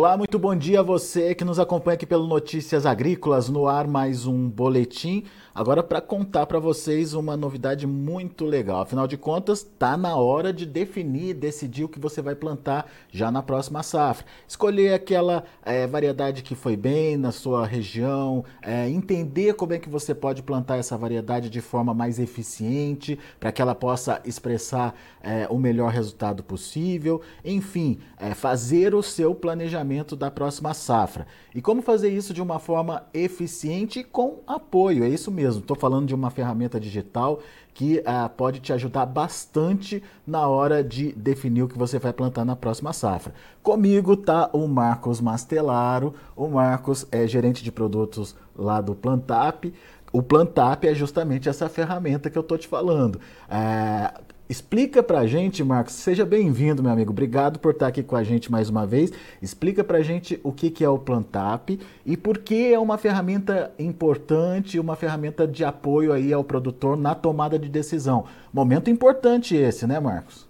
Olá, 0.00 0.16
muito 0.16 0.38
bom 0.38 0.56
dia 0.56 0.80
a 0.80 0.82
você 0.82 1.34
que 1.34 1.44
nos 1.44 1.58
acompanha 1.58 1.92
aqui 1.92 2.06
pelo 2.06 2.26
Notícias 2.26 2.86
Agrícolas, 2.86 3.50
no 3.50 3.68
ar 3.68 3.86
mais 3.86 4.24
um 4.24 4.48
boletim. 4.48 5.24
Agora 5.54 5.82
para 5.82 6.00
contar 6.00 6.46
para 6.46 6.58
vocês 6.58 7.12
uma 7.12 7.36
novidade 7.36 7.86
muito 7.86 8.46
legal. 8.46 8.80
Afinal 8.80 9.06
de 9.06 9.18
contas, 9.18 9.62
tá 9.62 9.98
na 9.98 10.16
hora 10.16 10.54
de 10.54 10.64
definir, 10.64 11.34
decidir 11.34 11.84
o 11.84 11.88
que 11.88 12.00
você 12.00 12.22
vai 12.22 12.34
plantar 12.34 12.90
já 13.10 13.30
na 13.30 13.42
próxima 13.42 13.82
safra. 13.82 14.24
Escolher 14.48 14.94
aquela 14.94 15.44
é, 15.62 15.86
variedade 15.86 16.42
que 16.42 16.54
foi 16.54 16.78
bem 16.78 17.18
na 17.18 17.30
sua 17.30 17.66
região, 17.66 18.42
é, 18.62 18.88
entender 18.88 19.52
como 19.52 19.74
é 19.74 19.78
que 19.78 19.90
você 19.90 20.14
pode 20.14 20.42
plantar 20.42 20.78
essa 20.78 20.96
variedade 20.96 21.50
de 21.50 21.60
forma 21.60 21.92
mais 21.92 22.18
eficiente 22.18 23.18
para 23.38 23.52
que 23.52 23.60
ela 23.60 23.74
possa 23.74 24.22
expressar 24.24 24.94
é, 25.22 25.46
o 25.50 25.58
melhor 25.58 25.90
resultado 25.90 26.42
possível. 26.42 27.20
Enfim, 27.44 27.98
fazer 28.34 28.94
o 28.94 29.02
seu 29.02 29.34
planejamento 29.34 29.89
da 30.16 30.30
próxima 30.30 30.72
safra. 30.72 31.26
E 31.54 31.60
como 31.60 31.82
fazer 31.82 32.08
isso 32.08 32.32
de 32.32 32.40
uma 32.40 32.58
forma 32.58 33.04
eficiente 33.12 34.00
e 34.00 34.04
com 34.04 34.38
apoio. 34.46 35.04
É 35.04 35.08
isso 35.08 35.30
mesmo. 35.30 35.60
Estou 35.60 35.76
falando 35.76 36.06
de 36.06 36.14
uma 36.14 36.30
ferramenta 36.30 36.78
digital 36.78 37.40
que 37.74 37.98
uh, 37.98 38.28
pode 38.36 38.60
te 38.60 38.72
ajudar 38.72 39.06
bastante 39.06 40.02
na 40.26 40.46
hora 40.46 40.82
de 40.82 41.12
definir 41.12 41.62
o 41.62 41.68
que 41.68 41.78
você 41.78 41.98
vai 41.98 42.12
plantar 42.12 42.44
na 42.44 42.54
próxima 42.56 42.92
safra. 42.92 43.34
Comigo 43.62 44.16
tá 44.16 44.50
o 44.52 44.66
Marcos 44.68 45.20
Mastelaro. 45.20 46.14
O 46.36 46.48
Marcos 46.48 47.06
é 47.10 47.26
gerente 47.26 47.64
de 47.64 47.72
produtos 47.72 48.36
lá 48.56 48.80
do 48.80 48.94
Plantap. 48.94 49.72
O 50.12 50.22
Plantap 50.22 50.84
é 50.84 50.94
justamente 50.94 51.48
essa 51.48 51.68
ferramenta 51.68 52.28
que 52.28 52.36
eu 52.36 52.42
estou 52.42 52.58
te 52.58 52.66
falando. 52.66 53.16
Uh, 53.16 54.29
Explica 54.50 55.00
pra 55.00 55.28
gente, 55.28 55.62
Marcos, 55.62 55.94
seja 55.94 56.26
bem-vindo, 56.26 56.82
meu 56.82 56.90
amigo. 56.90 57.12
Obrigado 57.12 57.60
por 57.60 57.70
estar 57.70 57.86
aqui 57.86 58.02
com 58.02 58.16
a 58.16 58.24
gente 58.24 58.50
mais 58.50 58.68
uma 58.68 58.84
vez. 58.84 59.12
Explica 59.40 59.84
pra 59.84 60.02
gente 60.02 60.40
o 60.42 60.50
que, 60.50 60.72
que 60.72 60.84
é 60.84 60.88
o 60.88 60.98
Plantap 60.98 61.78
e 62.04 62.16
por 62.16 62.36
que 62.36 62.74
é 62.74 62.76
uma 62.76 62.98
ferramenta 62.98 63.70
importante, 63.78 64.80
uma 64.80 64.96
ferramenta 64.96 65.46
de 65.46 65.64
apoio 65.64 66.12
aí 66.12 66.32
ao 66.32 66.42
produtor 66.42 66.96
na 66.96 67.14
tomada 67.14 67.60
de 67.60 67.68
decisão. 67.68 68.24
Momento 68.52 68.90
importante 68.90 69.54
esse, 69.54 69.86
né, 69.86 70.00
Marcos? 70.00 70.48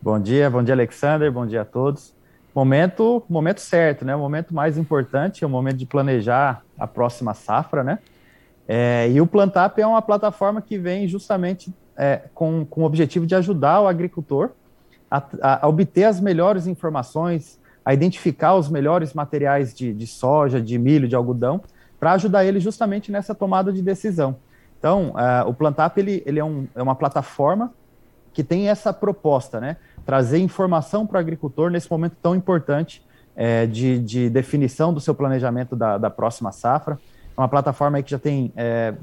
Bom 0.00 0.20
dia, 0.20 0.48
bom 0.48 0.62
dia, 0.62 0.74
Alexander, 0.74 1.32
bom 1.32 1.48
dia 1.48 1.62
a 1.62 1.64
todos. 1.64 2.14
Momento, 2.54 3.24
momento 3.28 3.60
certo, 3.60 4.04
né? 4.04 4.14
O 4.14 4.20
momento 4.20 4.54
mais 4.54 4.78
importante 4.78 5.42
é 5.42 5.46
o 5.48 5.50
momento 5.50 5.78
de 5.78 5.86
planejar 5.86 6.62
a 6.78 6.86
próxima 6.86 7.34
safra, 7.34 7.82
né? 7.82 7.98
É, 8.68 9.10
e 9.10 9.20
o 9.20 9.26
Plantap 9.26 9.80
é 9.80 9.86
uma 9.86 10.00
plataforma 10.00 10.62
que 10.62 10.78
vem 10.78 11.08
justamente 11.08 11.74
é, 11.96 12.22
com, 12.34 12.64
com 12.64 12.82
o 12.82 12.84
objetivo 12.84 13.26
de 13.26 13.34
ajudar 13.34 13.80
o 13.80 13.86
agricultor 13.86 14.50
a, 15.10 15.64
a, 15.64 15.68
obter 15.68 16.04
as 16.04 16.20
melhores 16.20 16.66
informações, 16.66 17.60
a 17.84 17.94
identificar 17.94 18.54
os 18.54 18.68
melhores 18.68 19.14
materiais 19.14 19.72
de, 19.74 19.92
de 19.92 20.06
soja, 20.06 20.60
de 20.60 20.78
milho, 20.78 21.06
de 21.06 21.14
algodão, 21.14 21.60
para 22.00 22.12
ajudar 22.12 22.44
ele 22.44 22.58
justamente 22.58 23.12
nessa 23.12 23.34
tomada 23.34 23.72
de 23.72 23.80
decisão. 23.80 24.36
Então, 24.78 25.10
uh, 25.10 25.48
o 25.48 25.54
Plantap 25.54 25.96
ele, 25.98 26.22
ele 26.26 26.38
é, 26.38 26.44
um, 26.44 26.66
é, 26.74 26.82
uma 26.82 26.94
plataforma 26.94 27.72
que 28.32 28.42
tem 28.42 28.68
essa 28.68 28.92
proposta, 28.92 29.60
né? 29.60 29.76
Trazer 30.04 30.38
informação 30.38 31.06
para 31.06 31.16
o 31.16 31.20
agricultor 31.20 31.70
nesse 31.70 31.90
momento 31.90 32.16
tão 32.20 32.34
importante 32.34 33.02
é, 33.36 33.64
de, 33.64 33.98
de, 34.00 34.28
definição 34.28 34.92
do 34.92 35.00
seu 35.00 35.14
planejamento 35.14 35.74
da, 35.74 35.96
da 35.96 36.10
próxima 36.10 36.52
safra. 36.52 36.98
Uma 37.36 37.48
plataforma 37.48 38.00
que 38.02 38.10
já 38.10 38.18
tem 38.18 38.52
é, 38.56 38.94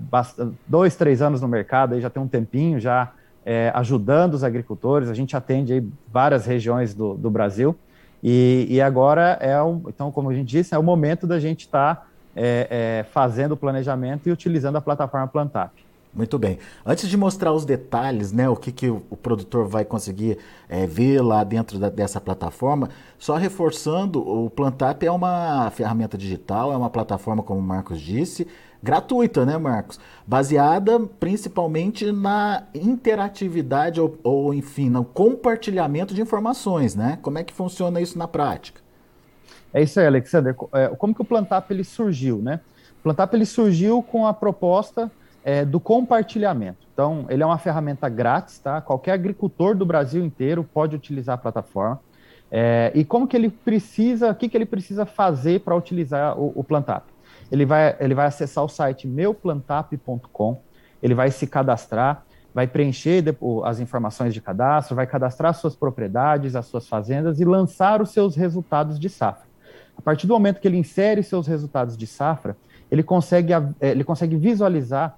dois, 0.68 0.96
três 0.96 1.22
anos 1.22 1.42
no 1.42 1.48
mercado, 1.48 1.96
aí 1.96 2.02
já 2.02 2.10
tem 2.10 2.22
um 2.24 2.28
tempinho 2.28 2.80
já 2.80 3.12
é, 3.46 3.72
ajudando 3.76 4.34
os 4.34 4.44
agricultores. 4.44 5.10
A 5.10 5.14
gente 5.14 5.36
atende 5.36 5.74
aí 5.74 5.88
várias 6.12 6.46
regiões 6.46 6.94
do, 6.94 7.16
do 7.16 7.30
Brasil. 7.30 7.76
E, 8.24 8.68
e, 8.70 8.80
agora 8.80 9.38
é 9.41 9.59
o, 9.62 9.81
então, 9.88 10.12
como 10.12 10.30
a 10.30 10.34
gente 10.34 10.47
disse, 10.47 10.75
é 10.75 10.78
o 10.78 10.84
momento 10.84 11.25
da 11.25 11.40
gente 11.40 11.62
estar 11.62 11.96
tá, 11.96 12.06
é, 12.36 12.68
é, 12.70 13.03
fazendo 13.12 13.53
o 13.53 13.58
planejamento 13.58 14.30
e 14.30 14.31
utilizando 14.31 14.75
a 14.75 14.81
plataforma 14.81 15.28
Plantap. 15.28 15.72
Muito 16.13 16.38
bem. 16.38 16.59
Antes 16.85 17.07
de 17.07 17.16
mostrar 17.16 17.53
os 17.53 17.63
detalhes, 17.63 18.33
né, 18.33 18.49
o 18.49 18.55
que, 18.55 18.69
que 18.69 18.89
o, 18.89 18.99
produtor 19.22 19.66
vai 19.66 19.85
conseguir 19.85 20.38
é, 20.67 20.85
ver 20.85 21.22
lá 21.22 21.41
dentro 21.41 21.79
da, 21.79 21.89
dessa 21.89 22.19
plataforma, 22.19 22.89
só 23.17 23.38
reforçando, 23.38 24.19
o 24.19 24.49
Plantap 24.49 25.01
é 25.05 25.11
uma 25.11 25.72
ferramenta 25.72 26.17
digital, 26.17 26.73
é 26.73 26.75
uma 26.75 26.89
plataforma, 26.89 27.41
como 27.41 27.61
o 27.61 27.63
Marcos 27.63 28.01
disse, 28.01 28.45
gratuita, 28.83 29.45
né, 29.45 29.57
Marcos? 29.57 30.01
Baseada 30.27 30.99
principalmente 30.99 32.11
na 32.11 32.63
interatividade 32.75 34.01
ou, 34.01 34.17
ou, 34.22 34.53
enfim, 34.53 34.89
no 34.89 35.05
compartilhamento 35.05 36.13
de 36.13 36.22
informações, 36.22 36.93
né? 36.93 37.19
Como 37.22 37.38
é 37.38 37.43
que 37.43 37.53
funciona 37.53 38.01
isso 38.01 38.17
na 38.17 38.28
prática? 38.28 38.81
É 39.73 39.81
isso 39.81 39.97
aí, 39.97 40.07
Alexander. 40.07 40.53
É, 40.73 40.89
como 40.89 41.16
que 41.16 41.22
o 41.22 41.25
Plantap 41.25 41.72
ele 41.72 41.85
surgiu, 41.85 42.39
né? 42.39 42.59
O 42.99 43.03
Plantap 43.03 43.33
ele 43.33 43.45
surgiu 43.45 44.03
com 44.03 44.28
a 44.28 44.33
proposta 44.33 45.09
é, 45.44 45.66
do 45.66 45.79
compartilhamento. 45.79 46.88
Então, 46.94 47.25
ele 47.29 47.41
é 47.41 47.46
uma 47.46 47.57
ferramenta 47.57 48.07
grátis, 48.07 48.59
tá? 48.59 48.81
Qualquer 48.81 49.13
agricultor 49.13 49.75
do 49.75 49.85
Brasil 49.85 50.24
inteiro 50.24 50.63
pode 50.63 50.96
utilizar 50.96 51.35
a 51.35 51.38
plataforma. 51.38 52.00
É, 52.52 52.91
e 52.94 53.06
como 53.06 53.28
que 53.28 53.35
ele 53.35 53.50
precisa, 53.50 54.31
o 54.31 54.35
que, 54.35 54.50
que 54.50 54.57
ele 54.57 54.66
precisa 54.66 55.06
fazer 55.06 55.62
para 55.62 55.75
utilizar 55.75 56.38
o, 56.38 56.52
o 56.56 56.63
Plantap? 56.63 57.06
Ele 57.52 57.66
vai, 57.66 57.96
ele 58.00 58.13
vai 58.13 58.28
acessar 58.28 58.63
o 58.63 58.69
site 58.69 59.07
meuplantap.com, 59.07 60.62
ele 61.02 61.16
vai 61.16 61.31
se 61.31 61.47
cadastrar, 61.47 62.23
vai 62.53 62.68
preencher 62.68 63.23
as 63.63 63.79
informações 63.79 64.34
de 64.34 64.41
cadastro, 64.41 64.96
vai 64.96 65.08
cadastrar 65.08 65.53
suas 65.53 65.75
propriedades, 65.75 66.56
as 66.56 66.66
suas 66.66 66.88
fazendas 66.88 67.40
e 67.40 67.46
lançar 67.46 68.02
os 68.02 68.12
seus 68.12 68.35
resultados 68.35 69.00
de 69.00 69.09
safra. 69.09 69.50
A 69.97 70.02
partir 70.02 70.28
do 70.28 70.34
momento 70.34 70.59
que 70.59 70.68
ele 70.68 70.78
insere 70.78 71.23
seus 71.23 71.47
resultados 71.47 71.96
de 71.96 72.06
safra, 72.06 72.58
ele 72.90 73.03
consegue, 73.03 73.53
ele 73.79 74.03
consegue 74.03 74.35
visualizar 74.35 75.18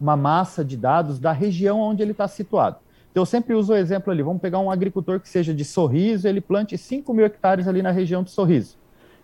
uma 0.00 0.16
massa 0.16 0.64
de 0.64 0.76
dados 0.76 1.18
da 1.18 1.32
região 1.32 1.80
onde 1.80 2.02
ele 2.02 2.12
está 2.12 2.28
situado. 2.28 2.76
Então, 3.10 3.22
eu 3.22 3.26
sempre 3.26 3.54
uso 3.54 3.72
o 3.72 3.76
exemplo 3.76 4.12
ali, 4.12 4.22
vamos 4.22 4.42
pegar 4.42 4.58
um 4.58 4.70
agricultor 4.70 5.20
que 5.20 5.28
seja 5.28 5.54
de 5.54 5.64
Sorriso, 5.64 6.26
ele 6.26 6.40
plante 6.40 6.76
5 6.76 7.14
mil 7.14 7.24
hectares 7.24 7.68
ali 7.68 7.80
na 7.80 7.92
região 7.92 8.24
de 8.24 8.30
Sorriso. 8.30 8.76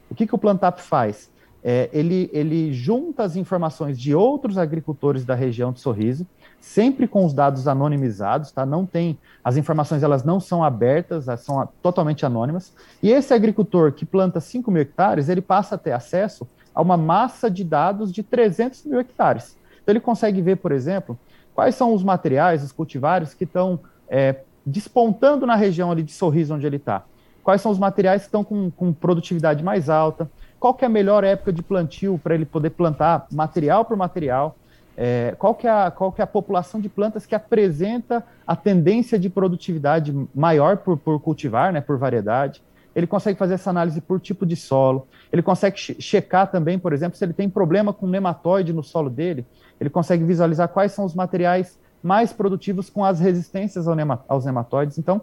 O 0.09 0.15
que, 0.15 0.27
que 0.27 0.35
o 0.35 0.39
Plantap 0.39 0.81
faz? 0.81 1.31
É, 1.63 1.91
ele, 1.93 2.31
ele 2.33 2.73
junta 2.73 3.23
as 3.23 3.37
informações 3.37 3.99
de 3.99 4.15
outros 4.15 4.57
agricultores 4.57 5.25
da 5.25 5.35
região 5.35 5.73
de 5.73 5.81
Sorriso, 5.81 6.27
sempre 6.59 7.07
com 7.07 7.25
os 7.25 7.35
dados 7.35 7.69
anonimizados, 7.69 8.51
tá? 8.51 8.65
Não 8.65 8.87
tem, 8.87 9.19
as 9.43 9.57
informações 9.57 10.03
elas 10.03 10.25
não 10.25 10.41
são 10.41 10.65
abertas, 10.65 11.27
são 11.41 11.69
totalmente 11.83 12.25
anônimas. 12.25 12.73
E 13.03 13.11
esse 13.11 13.35
agricultor 13.35 13.93
que 13.93 14.07
planta 14.07 14.41
5 14.41 14.71
mil 14.71 14.83
hectares, 14.83 15.29
ele 15.29 15.43
passa 15.43 15.75
a 15.75 15.79
ter 15.79 15.93
acesso 15.93 16.47
a 16.75 16.81
uma 16.81 16.97
massa 16.97 17.51
de 17.51 17.65
dados 17.65 18.13
de 18.13 18.23
300 18.23 18.85
mil 18.85 19.01
hectares. 19.01 19.57
Então, 19.91 19.97
ele 19.97 20.01
consegue 20.01 20.41
ver, 20.41 20.57
por 20.57 20.71
exemplo, 20.71 21.19
quais 21.53 21.75
são 21.75 21.93
os 21.93 22.05
materiais, 22.05 22.63
os 22.63 22.71
cultivares 22.71 23.35
que 23.35 23.43
estão 23.43 23.81
é, 24.09 24.37
despontando 24.65 25.45
na 25.45 25.57
região 25.57 25.91
ali 25.91 26.05
de 26.05 26.13
Sorriso, 26.13 26.55
onde 26.55 26.65
ele 26.65 26.77
está. 26.77 27.03
Quais 27.43 27.61
são 27.61 27.73
os 27.73 27.79
materiais 27.79 28.23
que 28.23 28.29
estão 28.29 28.45
com, 28.45 28.71
com 28.71 28.93
produtividade 28.93 29.65
mais 29.65 29.89
alta, 29.89 30.31
qual 30.61 30.75
que 30.75 30.85
é 30.85 30.87
a 30.87 30.91
melhor 30.91 31.25
época 31.25 31.53
de 31.53 31.61
plantio 31.61 32.21
para 32.23 32.37
ele 32.37 32.45
poder 32.45 32.71
plantar 32.71 33.27
material 33.33 33.85
por 33.85 33.97
material, 33.97 34.57
é, 34.97 35.35
qual, 35.37 35.57
que 35.57 35.67
é 35.67 35.71
a, 35.71 35.91
qual 35.91 36.13
que 36.13 36.21
é 36.21 36.25
a 36.25 36.27
população 36.27 36.81
de 36.81 36.89
plantas 36.89 37.27
que 37.27 37.35
apresenta 37.35 38.25
a 38.47 38.55
tendência 38.55 39.19
de 39.19 39.29
produtividade 39.29 40.15
maior 40.33 40.77
por, 40.77 40.97
por 40.99 41.19
cultivar, 41.19 41.73
né, 41.73 41.81
por 41.81 41.99
variedade. 41.99 42.63
Ele 42.95 43.07
consegue 43.07 43.39
fazer 43.39 43.55
essa 43.55 43.71
análise 43.71 44.01
por 44.01 44.21
tipo 44.21 44.45
de 44.45 44.57
solo. 44.57 45.07
Ele 45.33 45.43
consegue 45.43 45.79
checar 45.79 46.51
também, 46.51 46.79
por 46.79 46.93
exemplo, 46.93 47.17
se 47.17 47.25
ele 47.25 47.33
tem 47.33 47.49
problema 47.49 47.93
com 47.93 48.07
nematóide 48.07 48.73
no 48.73 48.83
solo 48.83 49.09
dele 49.09 49.47
ele 49.81 49.89
consegue 49.89 50.23
visualizar 50.23 50.69
quais 50.69 50.93
são 50.93 51.05
os 51.05 51.15
materiais 51.15 51.79
mais 52.03 52.33
produtivos 52.33 52.91
com 52.91 53.05
as 53.05 53.19
resistências 53.19 53.87
aos 54.29 54.45
nematóides. 54.45 54.99
Então, 54.99 55.23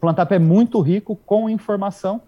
Plantap 0.00 0.32
é 0.32 0.38
muito 0.38 0.80
rico 0.80 1.16
com 1.24 1.48
informação 1.48 2.20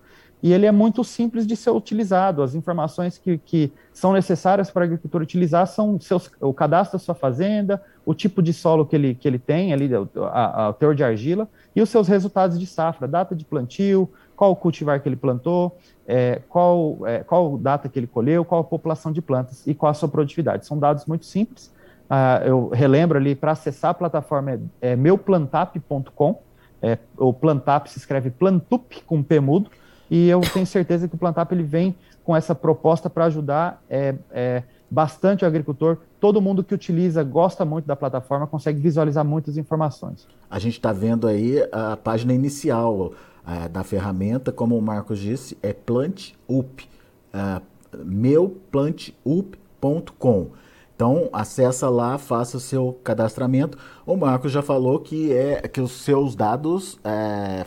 e 0.42 0.52
ele 0.52 0.66
é 0.66 0.72
muito 0.72 1.02
simples 1.02 1.46
de 1.46 1.56
ser 1.56 1.70
utilizado. 1.70 2.42
As 2.42 2.54
informações 2.54 3.18
que, 3.18 3.38
que 3.38 3.72
são 3.92 4.12
necessárias 4.12 4.70
para 4.70 4.82
o 4.82 4.84
agricultor 4.84 5.22
utilizar 5.22 5.66
são 5.66 5.98
seus, 6.00 6.30
o 6.40 6.54
cadastro 6.54 6.98
da 6.98 7.04
sua 7.04 7.14
fazenda, 7.14 7.82
o 8.04 8.14
tipo 8.14 8.42
de 8.42 8.52
solo 8.52 8.86
que 8.86 8.94
ele, 8.94 9.14
que 9.14 9.26
ele 9.26 9.38
tem, 9.38 9.72
ali, 9.72 9.90
a, 10.32 10.62
a, 10.62 10.70
o 10.70 10.72
teor 10.72 10.94
de 10.94 11.02
argila, 11.02 11.48
e 11.74 11.82
os 11.82 11.88
seus 11.88 12.06
resultados 12.06 12.58
de 12.58 12.66
safra, 12.66 13.08
data 13.08 13.34
de 13.34 13.44
plantio, 13.44 14.10
qual 14.36 14.52
o 14.52 14.56
cultivar 14.56 15.00
que 15.00 15.08
ele 15.08 15.16
plantou, 15.16 15.76
é, 16.06 16.42
qual, 16.48 16.98
é, 17.06 17.20
qual 17.20 17.56
data 17.56 17.88
que 17.88 17.98
ele 17.98 18.06
colheu, 18.06 18.44
qual 18.44 18.60
a 18.60 18.64
população 18.64 19.10
de 19.10 19.22
plantas 19.22 19.66
e 19.66 19.74
qual 19.74 19.90
a 19.90 19.94
sua 19.94 20.08
produtividade. 20.08 20.66
São 20.66 20.78
dados 20.78 21.06
muito 21.06 21.24
simples. 21.24 21.74
Ah, 22.08 22.40
eu 22.44 22.68
relembro 22.68 23.18
ali, 23.18 23.34
para 23.34 23.52
acessar 23.52 23.90
a 23.90 23.94
plataforma 23.94 24.52
é, 24.52 24.92
é 24.92 24.96
meuplantap.com, 24.96 26.40
é, 26.80 26.98
o 27.16 27.32
Plantap 27.32 27.88
se 27.88 27.98
escreve 27.98 28.30
Plantup 28.30 29.02
com 29.04 29.22
P 29.22 29.40
mudo, 29.40 29.70
e 30.08 30.28
eu 30.28 30.40
tenho 30.40 30.66
certeza 30.66 31.08
que 31.08 31.14
o 31.14 31.18
Plantap 31.18 31.50
ele 31.52 31.64
vem 31.64 31.96
com 32.22 32.36
essa 32.36 32.54
proposta 32.54 33.10
para 33.10 33.24
ajudar 33.24 33.82
é, 33.88 34.14
é, 34.30 34.62
bastante 34.90 35.44
o 35.44 35.48
agricultor. 35.48 35.98
Todo 36.20 36.40
mundo 36.40 36.62
que 36.62 36.74
utiliza 36.74 37.24
gosta 37.24 37.64
muito 37.64 37.86
da 37.86 37.96
plataforma, 37.96 38.46
consegue 38.46 38.80
visualizar 38.80 39.24
muitas 39.24 39.56
informações. 39.56 40.28
A 40.48 40.58
gente 40.58 40.74
está 40.74 40.92
vendo 40.92 41.26
aí 41.26 41.56
a 41.72 41.96
página 41.96 42.32
inicial 42.32 43.12
é, 43.46 43.68
da 43.68 43.84
ferramenta, 43.84 44.50
como 44.50 44.76
o 44.76 44.82
Marcos 44.82 45.18
disse, 45.18 45.56
é 45.62 45.72
PlantUp, 45.72 46.88
é, 47.32 47.60
meuplantup.com. 48.04 50.50
Então 50.94 51.28
acessa 51.32 51.88
lá, 51.90 52.18
faça 52.18 52.56
o 52.56 52.60
seu 52.60 52.98
cadastramento. 53.04 53.78
O 54.06 54.16
Marcos 54.16 54.50
já 54.50 54.62
falou 54.62 54.98
que 54.98 55.32
é 55.32 55.68
que 55.68 55.80
os 55.80 55.92
seus 55.92 56.34
dados 56.34 56.98
é, 57.04 57.66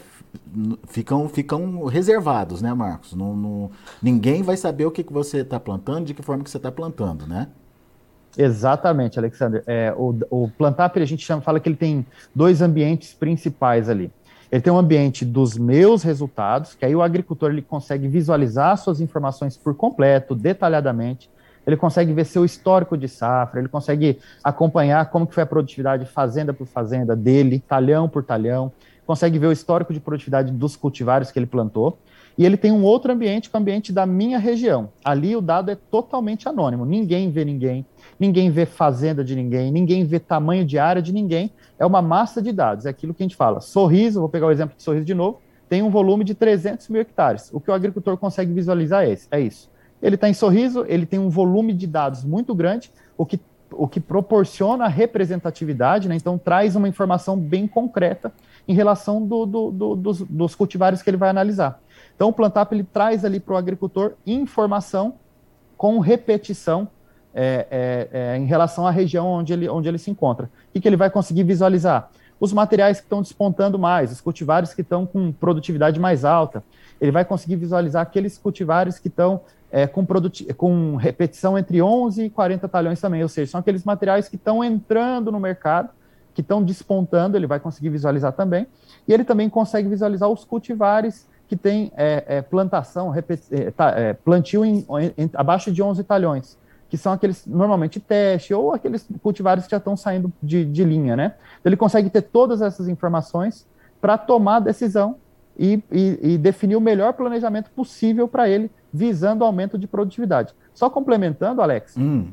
ficam, 0.87 1.29
ficam 1.29 1.85
reservados, 1.85 2.61
né, 2.61 2.73
Marcos? 2.73 3.15
Ninguém 4.01 4.41
vai 4.41 4.57
saber 4.57 4.85
o 4.85 4.91
que, 4.91 5.03
que 5.03 5.13
você 5.13 5.39
está 5.39 5.59
plantando, 5.59 6.05
de 6.05 6.13
que 6.13 6.23
forma 6.23 6.43
que 6.43 6.49
você 6.49 6.57
está 6.57 6.71
plantando, 6.71 7.27
né? 7.27 7.49
Exatamente, 8.37 9.17
Alexander. 9.17 9.63
É, 9.65 9.93
o, 9.95 10.15
o 10.29 10.49
Plantap, 10.49 10.97
a 10.97 11.05
gente 11.05 11.25
chama, 11.25 11.41
fala 11.41 11.59
que 11.59 11.67
ele 11.67 11.75
tem 11.75 12.05
dois 12.33 12.61
ambientes 12.61 13.13
principais 13.13 13.89
ali. 13.89 14.11
Ele 14.51 14.61
tem 14.61 14.73
um 14.73 14.77
ambiente 14.77 15.23
dos 15.23 15.57
meus 15.57 16.01
resultados, 16.01 16.73
que 16.73 16.83
aí 16.83 16.95
o 16.95 17.03
agricultor 17.03 17.51
ele 17.51 17.61
consegue 17.61 18.07
visualizar 18.07 18.77
suas 18.77 18.99
informações 18.99 19.55
por 19.55 19.75
completo, 19.75 20.33
detalhadamente. 20.33 21.29
Ele 21.67 21.77
consegue 21.77 22.11
ver 22.13 22.25
seu 22.25 22.43
histórico 22.43 22.97
de 22.97 23.07
safra, 23.07 23.59
ele 23.59 23.67
consegue 23.67 24.17
acompanhar 24.43 25.11
como 25.11 25.27
que 25.27 25.35
foi 25.35 25.43
a 25.43 25.45
produtividade 25.45 26.05
fazenda 26.05 26.51
por 26.51 26.65
fazenda 26.65 27.15
dele, 27.15 27.63
talhão 27.67 28.09
por 28.09 28.23
talhão, 28.23 28.71
consegue 29.05 29.37
ver 29.37 29.47
o 29.47 29.51
histórico 29.51 29.93
de 29.93 29.99
produtividade 29.99 30.51
dos 30.51 30.75
cultivares 30.75 31.31
que 31.31 31.37
ele 31.37 31.45
plantou. 31.45 31.99
E 32.39 32.45
ele 32.45 32.56
tem 32.56 32.71
um 32.71 32.83
outro 32.83 33.12
ambiente, 33.12 33.50
que 33.50 33.56
é 33.57 33.59
o 33.59 33.62
ambiente 33.62 33.91
da 33.91 34.06
minha 34.06 34.39
região. 34.39 34.89
Ali 35.03 35.36
o 35.36 35.41
dado 35.41 35.71
é 35.71 35.75
totalmente 35.75 36.47
anônimo, 36.47 36.86
ninguém 36.86 37.30
vê 37.30 37.44
ninguém, 37.44 37.86
ninguém 38.18 38.50
vê 38.50 38.65
fazenda 38.65 39.25
de 39.25 39.36
ninguém, 39.36 39.69
ninguém 39.69 40.06
vê 40.06 40.21
tamanho 40.21 40.63
de 40.63 40.80
área 40.80 41.01
de 41.01 41.12
ninguém. 41.12 41.51
É 41.77 41.86
uma 41.86 42.01
massa 42.01 42.41
de 42.41 42.53
dados, 42.53 42.86
é 42.86 42.89
aquilo 42.89 43.13
que 43.13 43.21
a 43.21 43.25
gente 43.25 43.36
fala. 43.36 43.59
Sorriso, 43.59 44.21
vou 44.21 44.30
pegar 44.30 44.47
o 44.47 44.51
exemplo 44.51 44.77
de 44.77 44.81
Sorriso 44.81 45.06
de 45.06 45.13
novo, 45.13 45.41
tem 45.68 45.83
um 45.83 45.89
volume 45.89 46.24
de 46.24 46.33
300 46.33 46.88
mil 46.88 47.01
hectares. 47.01 47.50
O 47.51 47.59
que 47.59 47.69
o 47.69 47.74
agricultor 47.74 48.15
consegue 48.15 48.53
visualizar 48.53 49.03
é, 49.03 49.12
esse, 49.12 49.27
é 49.30 49.42
isso. 49.42 49.69
Ele 50.01 50.15
está 50.15 50.30
em 50.30 50.33
Sorriso, 50.33 50.85
ele 50.88 51.06
tem 51.06 51.19
um 51.19 51.30
volume 51.30 51.74
de 51.74 51.85
dados 51.85 52.24
muito 52.24 52.56
grande, 52.56 52.89
o 53.18 53.25
que, 53.25 53.38
o 53.71 53.88
que 53.88 54.00
proporciona 54.00 54.88
representatividade, 54.88 56.07
né? 56.07 56.16
então 56.16 56.38
traz 56.38 56.75
uma 56.75 56.88
informação 56.88 57.38
bem 57.38 57.68
concreta 57.68 58.31
em 58.68 58.74
relação 58.74 59.25
do, 59.25 59.45
do, 59.45 59.71
do, 59.71 59.95
dos, 59.95 60.21
dos 60.21 60.56
cultivares 60.56 61.01
que 61.01 61.10
ele 61.10 61.18
vai 61.18 61.30
analisar. 61.30 61.81
Então, 62.16 62.30
o 62.30 62.33
Plantap 62.33 62.71
ele 62.74 62.83
traz 62.83 63.24
ali 63.24 63.39
para 63.39 63.54
o 63.54 63.57
agricultor 63.57 64.13
informação 64.27 65.16
com 65.77 66.00
repetição 66.00 66.88
é, 67.33 67.68
é, 67.71 68.10
é, 68.12 68.38
em 68.38 68.45
relação 68.45 68.86
à 68.86 68.92
região 68.92 69.25
onde 69.25 69.54
ele, 69.54 69.69
onde 69.69 69.88
ele 69.88 69.98
se 69.98 70.12
encontra. 70.12 70.50
O 70.75 70.80
que, 70.80 70.88
ele 70.88 70.98
vai 70.98 71.10
conseguir 71.10 71.44
visualizar? 71.44 72.10
Os 72.39 72.53
materiais 72.53 73.00
que 73.00 73.06
estão 73.06 73.21
despontando 73.21 73.77
mais, 73.77 74.12
os 74.12 74.21
cultivares 74.21 74.74
que 74.74 74.81
estão 74.81 75.06
com 75.06 75.31
produtividade 75.31 76.00
mais 76.00 76.24
alta. 76.24 76.63
Ele 77.00 77.12
vai 77.12 77.25
conseguir 77.25 77.56
visualizar 77.56 78.01
aqueles 78.01 78.38
cultivares 78.38 78.97
que 78.97 79.07
estão 79.07 79.41
é, 79.71 79.86
com, 79.88 80.06
com 80.57 80.95
repetição 80.95 81.57
entre 81.57 81.81
11 81.81 82.25
e 82.25 82.30
40 82.30 82.68
talhões 82.68 83.00
também, 83.00 83.21
ou 83.21 83.30
seja, 83.30 83.51
são 83.51 83.59
aqueles 83.59 83.83
materiais 83.83 84.27
que 84.27 84.36
estão 84.36 84.63
entrando 84.63 85.31
no 85.31 85.39
mercado, 85.39 85.89
que 86.33 86.41
estão 86.41 86.63
despontando, 86.63 87.38
ele 87.38 87.47
vai 87.47 87.59
conseguir 87.59 87.89
visualizar 87.89 88.31
também. 88.31 88.68
E 89.07 89.13
ele 89.13 89.24
também 89.24 89.50
consegue 89.50 89.89
visualizar 89.89 90.30
os 90.30 90.44
cultivares 90.44 91.27
que 91.47 91.56
tem 91.56 91.92
é, 91.97 92.24
é, 92.27 92.42
plantação, 92.42 93.12
tá, 93.75 93.94
plantio 94.24 94.63
em, 94.63 94.85
em, 95.18 95.30
abaixo 95.33 95.71
de 95.71 95.81
11 95.81 96.03
talhões, 96.03 96.57
que 96.89 96.97
são 96.97 97.13
aqueles 97.13 97.45
normalmente 97.45 98.00
teste 98.00 98.53
ou 98.53 98.74
aqueles 98.74 99.07
cultivares 99.21 99.65
que 99.65 99.71
já 99.71 99.77
estão 99.77 99.95
saindo 99.95 100.33
de, 100.41 100.65
de 100.65 100.83
linha, 100.83 101.15
né? 101.15 101.36
Então, 101.59 101.69
ele 101.69 101.77
consegue 101.77 102.09
ter 102.09 102.24
todas 102.24 102.62
essas 102.62 102.88
informações 102.88 103.68
para 104.01 104.18
tomar 104.18 104.57
a 104.57 104.59
decisão 104.59 105.18
e, 105.57 105.83
e, 105.91 106.19
e, 106.21 106.38
definir 106.38 106.75
o 106.75 106.81
melhor 106.81 107.13
planejamento 107.13 107.69
possível 107.71 108.27
para 108.27 108.47
ele, 108.47 108.71
visando 108.94 109.44
o 109.44 109.47
aumento 109.47 109.77
de 109.77 109.88
produtividade. 109.88 110.53
Só 110.74 110.89
complementando, 110.89 111.62
Alex, 111.62 111.95
hum 111.97 112.31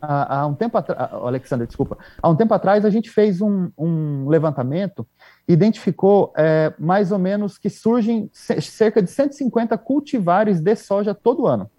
há, 0.00 0.40
há 0.40 0.46
um 0.46 0.54
tempo 0.54 0.76
atrás, 0.78 1.12
Alexandre, 1.12 1.66
desculpa, 1.66 1.98
há 2.20 2.28
um 2.28 2.36
tempo 2.36 2.54
atrás 2.54 2.84
a 2.84 2.90
gente 2.90 3.10
fez 3.10 3.40
um, 3.40 3.70
um 3.76 4.28
levantamento, 4.28 5.06
identificou 5.46 6.32
é, 6.36 6.72
mais 6.78 7.12
ou 7.12 7.18
menos 7.18 7.58
que 7.58 7.68
surgem 7.68 8.30
cerca 8.32 9.02
de 9.02 9.10
150 9.10 9.76
cultivares 9.78 10.60
de 10.60 10.76
soja 10.76 11.14
todo 11.14 11.46
ano. 11.46 11.70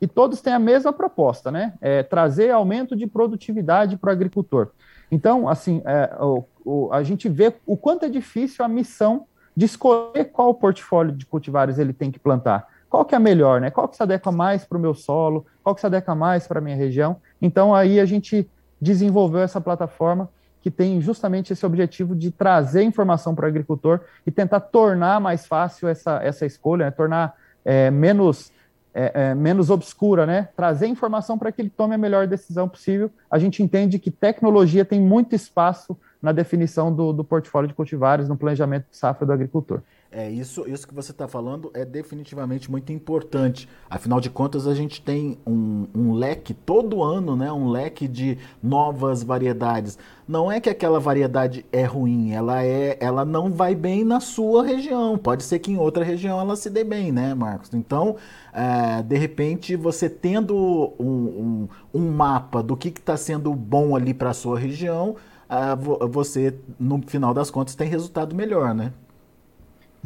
E 0.00 0.06
todos 0.06 0.40
têm 0.40 0.52
a 0.52 0.58
mesma 0.58 0.92
proposta, 0.92 1.50
né? 1.50 1.74
É, 1.80 2.02
trazer 2.02 2.50
aumento 2.50 2.96
de 2.96 3.06
produtividade 3.06 3.96
para 3.96 4.08
o 4.08 4.12
agricultor. 4.12 4.68
Então, 5.10 5.48
assim, 5.48 5.82
é, 5.84 6.16
o, 6.20 6.44
o, 6.64 6.92
a 6.92 7.02
gente 7.02 7.28
vê 7.28 7.54
o 7.64 7.76
quanto 7.76 8.04
é 8.04 8.08
difícil 8.08 8.64
a 8.64 8.68
missão 8.68 9.26
de 9.56 9.64
escolher 9.64 10.24
qual 10.26 10.52
portfólio 10.54 11.12
de 11.12 11.24
cultivares 11.24 11.78
ele 11.78 11.92
tem 11.92 12.10
que 12.10 12.18
plantar 12.18 12.66
qual 12.88 13.04
que 13.04 13.14
é 13.14 13.18
a 13.18 13.20
melhor, 13.20 13.60
né? 13.60 13.70
Qual 13.70 13.88
que 13.88 13.96
se 13.96 14.02
adequa 14.02 14.30
mais 14.32 14.64
para 14.64 14.78
o 14.78 14.80
meu 14.80 14.94
solo, 14.94 15.44
qual 15.62 15.74
que 15.74 15.80
se 15.80 15.86
adequa 15.86 16.14
mais 16.14 16.46
para 16.46 16.60
a 16.60 16.62
minha 16.62 16.76
região. 16.76 17.16
Então, 17.40 17.74
aí 17.74 18.00
a 18.00 18.04
gente 18.04 18.48
desenvolveu 18.80 19.40
essa 19.40 19.60
plataforma 19.60 20.30
que 20.62 20.70
tem 20.70 21.00
justamente 21.00 21.52
esse 21.52 21.64
objetivo 21.64 22.14
de 22.14 22.30
trazer 22.30 22.82
informação 22.82 23.34
para 23.34 23.44
o 23.44 23.48
agricultor 23.48 24.00
e 24.26 24.30
tentar 24.30 24.60
tornar 24.60 25.20
mais 25.20 25.46
fácil 25.46 25.88
essa, 25.88 26.20
essa 26.22 26.44
escolha, 26.44 26.86
né? 26.86 26.90
tornar 26.90 27.34
é, 27.64 27.90
menos, 27.90 28.50
é, 28.96 29.12
é, 29.14 29.34
menos 29.34 29.68
obscura, 29.68 30.24
né? 30.24 30.48
trazer 30.56 30.86
informação 30.86 31.36
para 31.36 31.52
que 31.52 31.60
ele 31.60 31.68
tome 31.68 31.94
a 31.94 31.98
melhor 31.98 32.26
decisão 32.26 32.66
possível. 32.66 33.10
A 33.30 33.38
gente 33.38 33.62
entende 33.62 33.98
que 33.98 34.10
tecnologia 34.10 34.86
tem 34.86 34.98
muito 34.98 35.34
espaço 35.34 35.94
na 36.22 36.32
definição 36.32 36.90
do, 36.90 37.12
do 37.12 37.22
portfólio 37.22 37.68
de 37.68 37.74
cultivares, 37.74 38.26
no 38.26 38.38
planejamento 38.38 38.86
de 38.90 38.96
safra 38.96 39.26
do 39.26 39.32
agricultor. 39.34 39.82
É 40.18 40.30
isso, 40.30 40.66
isso 40.66 40.88
que 40.88 40.94
você 40.94 41.10
está 41.10 41.28
falando 41.28 41.70
é 41.74 41.84
definitivamente 41.84 42.70
muito 42.70 42.90
importante. 42.90 43.68
Afinal 43.90 44.18
de 44.18 44.30
contas, 44.30 44.66
a 44.66 44.74
gente 44.74 45.02
tem 45.02 45.36
um, 45.46 45.86
um, 45.94 46.14
leque 46.14 46.54
todo 46.54 47.02
ano, 47.02 47.36
né? 47.36 47.52
Um 47.52 47.68
leque 47.68 48.08
de 48.08 48.38
novas 48.62 49.22
variedades. 49.22 49.98
Não 50.26 50.50
é 50.50 50.58
que 50.58 50.70
aquela 50.70 50.98
variedade 50.98 51.66
é 51.70 51.84
ruim, 51.84 52.32
ela 52.32 52.64
é, 52.64 52.96
ela 52.98 53.26
não 53.26 53.52
vai 53.52 53.74
bem 53.74 54.04
na 54.04 54.18
sua 54.18 54.64
região. 54.64 55.18
Pode 55.18 55.42
ser 55.42 55.58
que 55.58 55.70
em 55.70 55.76
outra 55.76 56.02
região 56.02 56.40
ela 56.40 56.56
se 56.56 56.70
dê 56.70 56.82
bem, 56.82 57.12
né, 57.12 57.34
Marcos? 57.34 57.74
Então, 57.74 58.16
é, 58.54 59.02
de 59.02 59.18
repente, 59.18 59.76
você 59.76 60.08
tendo 60.08 60.94
um, 60.98 61.04
um, 61.04 61.68
um 61.92 62.10
mapa 62.10 62.62
do 62.62 62.74
que 62.74 62.88
está 62.88 63.18
sendo 63.18 63.54
bom 63.54 63.94
ali 63.94 64.14
para 64.14 64.30
a 64.30 64.34
sua 64.34 64.58
região, 64.58 65.14
uh, 65.50 66.08
você, 66.08 66.58
no 66.80 67.02
final 67.06 67.34
das 67.34 67.50
contas, 67.50 67.74
tem 67.74 67.86
resultado 67.86 68.34
melhor, 68.34 68.74
né? 68.74 68.94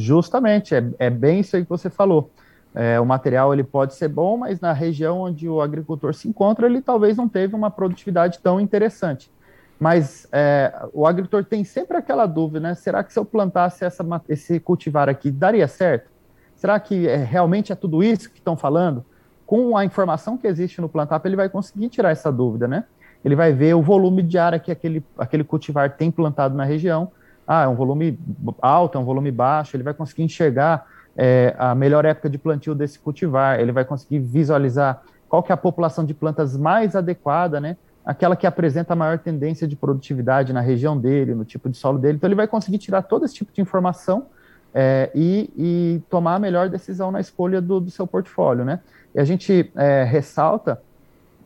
Justamente, 0.01 0.75
é, 0.75 0.83
é 0.99 1.11
bem 1.11 1.41
isso 1.41 1.55
aí 1.57 1.63
que 1.63 1.69
você 1.69 1.91
falou. 1.91 2.31
É, 2.75 2.99
o 2.99 3.05
material 3.05 3.53
ele 3.53 3.63
pode 3.63 3.95
ser 3.95 4.09
bom, 4.09 4.39
mas 4.39 4.61
na 4.61 4.73
região 4.73 5.21
onde 5.21 5.47
o 5.47 5.61
agricultor 5.61 6.15
se 6.15 6.27
encontra, 6.27 6.67
ele 6.67 6.81
talvez 6.81 7.17
não 7.17 7.29
teve 7.29 7.55
uma 7.55 7.71
produtividade 7.71 8.39
tão 8.39 8.59
interessante. 8.59 9.31
Mas 9.79 10.27
é, 10.33 10.73
o 10.93 11.07
agricultor 11.07 11.45
tem 11.45 11.65
sempre 11.65 11.97
aquela 11.99 12.27
dúvida, 12.27 12.61
né? 12.61 12.75
Será 12.75 13.05
que 13.05 13.13
se 13.13 13.19
eu 13.19 13.25
plantasse 13.25 13.85
essa, 13.85 14.05
esse 14.29 14.59
cultivar 14.59 15.09
aqui, 15.09 15.31
daria 15.31 15.69
certo? 15.69 16.11
Será 16.57 16.79
que 16.81 17.07
é, 17.07 17.17
realmente 17.17 17.73
é 17.73 17.75
tudo 17.75 18.03
isso 18.03 18.31
que 18.31 18.39
estão 18.39 18.57
falando? 18.57 19.05
Com 19.45 19.77
a 19.77 19.85
informação 19.85 20.39
que 20.39 20.47
existe 20.47 20.81
no 20.81 20.89
Plantap, 20.89 21.27
ele 21.27 21.37
vai 21.37 21.49
conseguir 21.49 21.89
tirar 21.89 22.11
essa 22.11 22.31
dúvida, 22.31 22.67
né? 22.67 22.85
Ele 23.23 23.37
vai 23.37 23.53
ver 23.53 23.75
o 23.75 23.83
volume 23.83 24.23
de 24.23 24.39
área 24.39 24.59
que 24.59 24.71
aquele, 24.71 25.05
aquele 25.19 25.45
cultivar 25.45 25.97
tem 25.97 26.11
plantado 26.11 26.55
na 26.55 26.65
região, 26.65 27.11
ah, 27.53 27.65
é 27.65 27.67
um 27.67 27.75
volume 27.75 28.17
alto, 28.63 28.97
é 28.97 29.01
um 29.01 29.05
volume 29.05 29.33
baixo, 29.33 29.75
ele 29.75 29.83
vai 29.83 29.93
conseguir 29.93 30.23
enxergar 30.23 30.87
é, 31.17 31.53
a 31.59 31.75
melhor 31.75 32.05
época 32.05 32.31
de 32.31 32.39
plantio 32.39 32.77
desse 32.77 32.97
cultivar, 32.97 33.59
ele 33.59 33.73
vai 33.73 33.85
conseguir 33.85 34.21
visualizar 34.21 35.03
qual 35.29 35.43
que 35.43 35.51
é 35.51 35.55
a 35.55 35.57
população 35.57 36.05
de 36.05 36.15
plantas 36.15 36.57
mais 36.57 36.95
adequada, 36.95 37.61
né? 37.61 37.77
Aquela 38.07 38.37
que 38.37 38.47
apresenta 38.47 38.93
a 38.93 38.97
maior 38.97 39.19
tendência 39.19 39.67
de 39.67 39.75
produtividade 39.75 40.53
na 40.53 40.61
região 40.61 40.97
dele, 40.97 41.35
no 41.35 41.45
tipo 41.45 41.69
de 41.69 41.77
solo 41.77 41.99
dele. 41.99 42.19
Então, 42.19 42.29
ele 42.29 42.37
vai 42.37 42.47
conseguir 42.47 42.79
tirar 42.79 43.03
todo 43.03 43.25
esse 43.25 43.35
tipo 43.35 43.53
de 43.53 43.61
informação 43.61 44.27
é, 44.73 45.11
e, 45.13 45.51
e, 45.59 46.03
tomar 46.09 46.37
a 46.37 46.39
melhor 46.39 46.69
decisão 46.69 47.11
na 47.11 47.19
escolha 47.19 47.61
do, 47.61 47.81
do 47.81 47.91
seu 47.91 48.07
portfólio, 48.07 48.65
né? 48.65 48.79
E 49.13 49.19
a 49.19 49.25
gente 49.25 49.73
é, 49.75 50.05
ressalta 50.05 50.81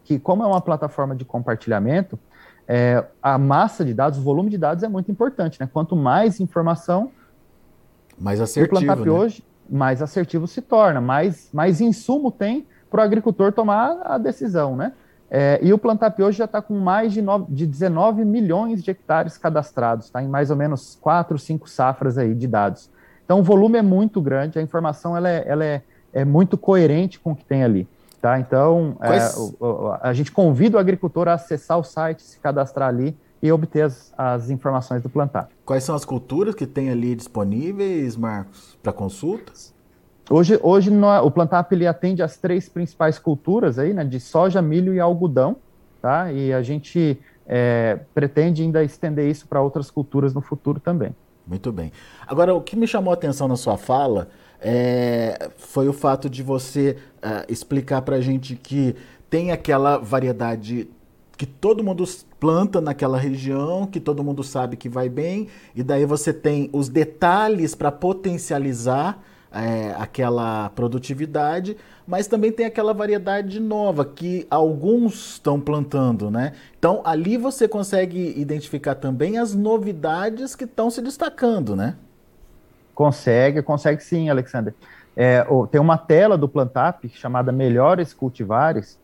que, 0.05 0.19
como 0.19 0.43
é 0.43 0.47
uma 0.47 0.61
plataforma 0.61 1.17
de 1.17 1.25
compartilhamento, 1.25 2.19
é, 2.67 3.05
a 3.23 3.37
massa 3.37 3.85
de 3.85 3.93
dados, 3.93 4.19
o 4.19 4.23
volume 4.23 4.51
de 4.51 4.59
dados 4.59 4.83
é 4.83 4.89
muito 4.89 5.11
importante, 5.11 5.61
né? 5.61 5.69
Quanto 5.71 5.95
mais 5.95 6.41
informação, 6.41 7.11
mais 8.19 8.41
assertivo, 8.41 8.93
o 8.93 9.05
né? 9.05 9.11
hoje, 9.11 9.45
mais 9.69 10.01
assertivo 10.01 10.47
se 10.47 10.63
torna, 10.63 11.01
mais, 11.01 11.51
mais 11.53 11.81
insumo 11.81 12.31
tem 12.31 12.67
para 12.91 13.01
o 13.01 13.05
agricultor 13.05 13.53
tomar 13.53 14.01
a 14.05 14.19
decisão, 14.19 14.77
né? 14.77 14.93
É, 15.31 15.59
e 15.63 15.73
o 15.73 15.79
Plantap 15.79 16.23
hoje 16.23 16.39
já 16.39 16.45
está 16.45 16.63
com 16.63 16.79
mais 16.79 17.13
de, 17.13 17.21
no, 17.21 17.45
de 17.49 17.67
19 17.67 18.25
milhões 18.25 18.83
de 18.83 18.91
hectares 18.91 19.37
cadastrados, 19.37 20.09
tá? 20.09 20.23
Em 20.23 20.29
mais 20.29 20.51
ou 20.51 20.57
menos 20.57 20.97
4, 21.01 21.39
5 21.39 21.69
safras 21.69 22.17
aí 22.17 22.35
de 22.35 22.47
dados. 22.47 22.89
Então 23.25 23.41
o 23.41 23.43
volume 23.43 23.79
é 23.79 23.83
muito 23.83 24.21
grande, 24.21 24.59
a 24.59 24.63
informação 24.63 25.17
ela 25.17 25.29
é, 25.29 25.45
ela 25.47 25.65
é, 25.65 25.83
é 26.13 26.25
muito 26.25 26.57
coerente 26.57 27.19
com 27.19 27.33
o 27.33 27.37
que 27.37 27.45
tem 27.45 27.65
ali. 27.65 27.89
Tá? 28.25 28.41
Então, 28.41 28.97
é, 29.03 29.07
Quais... 29.07 29.37
é, 29.37 29.99
a 30.01 30.15
gente 30.15 30.33
convida 30.33 30.79
o 30.79 30.81
agricultor 30.81 31.29
a 31.29 31.35
acessar 31.35 31.79
o 31.79 31.85
site, 31.85 32.23
se 32.23 32.41
cadastrar 32.41 32.89
ali 32.89 33.15
e 33.43 33.53
obter 33.53 33.83
as, 33.83 34.15
as 34.17 34.49
informações 34.49 35.03
do 35.03 35.11
plantar. 35.11 35.51
Quais 35.63 35.85
são 35.85 35.95
as 35.95 36.07
culturas 36.07 36.55
que 36.55 36.67
tem 36.67 36.89
ali 36.89 37.15
disponíveis, 37.15 38.17
Marcos, 38.17 38.79
para 38.83 38.95
consultas? 38.95 39.75
Hoje, 40.31 40.59
hoje 40.63 40.91
no, 40.91 41.07
o 41.19 41.31
Plantap 41.31 41.71
ele 41.75 41.87
atende 41.87 42.23
as 42.23 42.39
três 42.39 42.67
principais 42.67 43.19
culturas 43.19 43.79
aí, 43.79 43.93
né, 43.93 44.03
de 44.05 44.19
soja, 44.19 44.63
milho 44.63 44.95
e 44.95 45.01
algodão, 45.01 45.57
tá? 46.01 46.33
E 46.33 46.51
a 46.51 46.63
gente 46.63 47.21
é, 47.47 48.01
pretende 48.15 48.63
ainda 48.63 48.83
estender 48.83 49.31
isso 49.31 49.47
para 49.47 49.61
outras 49.61 49.91
culturas 49.91 50.33
no 50.33 50.41
futuro 50.41 50.81
também. 50.81 51.15
Muito 51.47 51.71
bem. 51.71 51.93
Agora, 52.27 52.55
o 52.55 52.63
que 52.63 52.75
me 52.75 52.87
chamou 52.87 53.11
a 53.11 53.15
atenção 53.15 53.47
na 53.47 53.57
sua 53.57 53.77
fala 53.77 54.29
é, 54.67 55.51
foi 55.59 55.87
o 55.89 55.93
fato 55.93 56.31
de 56.31 56.43
você 56.43 56.97
uh, 57.19 57.53
explicar 57.53 58.01
para 58.01 58.17
a 58.17 58.21
gente 58.23 58.57
que 58.57 58.97
tem 59.29 59.53
aquela 59.53 59.99
variedade 59.99 60.89
que 61.37 61.45
todo 61.45 61.85
mundo 61.85 62.05
planta 62.41 62.81
naquela 62.81 63.19
região, 63.19 63.87
que 63.87 64.01
todo 64.01 64.25
mundo 64.25 64.43
sabe 64.43 64.77
que 64.77 64.89
vai 64.89 65.11
bem, 65.11 65.49
e 65.75 65.83
daí 65.83 66.07
você 66.07 66.33
tem 66.33 66.71
os 66.73 66.89
detalhes 66.89 67.75
para 67.75 67.93
potencializar 67.93 69.23
é, 69.53 69.95
aquela 69.99 70.71
produtividade, 70.71 71.77
mas 72.07 72.27
também 72.27 72.51
tem 72.51 72.65
aquela 72.65 72.95
variedade 72.95 73.61
nova 73.61 74.05
que 74.05 74.47
alguns 74.51 75.33
estão 75.33 75.61
plantando, 75.61 76.31
né? 76.31 76.53
Então 76.79 77.03
ali 77.05 77.37
você 77.37 77.69
consegue 77.69 78.33
identificar 78.37 78.95
também 78.95 79.37
as 79.37 79.55
novidades 79.55 80.57
que 80.57 80.65
estão 80.65 80.91
se 80.91 81.03
destacando, 81.03 81.77
né? 81.77 81.97
Consegue, 82.95 83.63
consegue 83.63 84.03
sim, 84.03 84.29
Alexander. 84.31 84.75
É, 85.17 85.47
tem 85.71 85.81
uma 85.81 85.97
tela 85.97 86.37
do 86.37 86.49
Plantap 86.49 87.09
chamada 87.09 87.53
Melhores 87.53 88.13
Cultivares, 88.13 88.99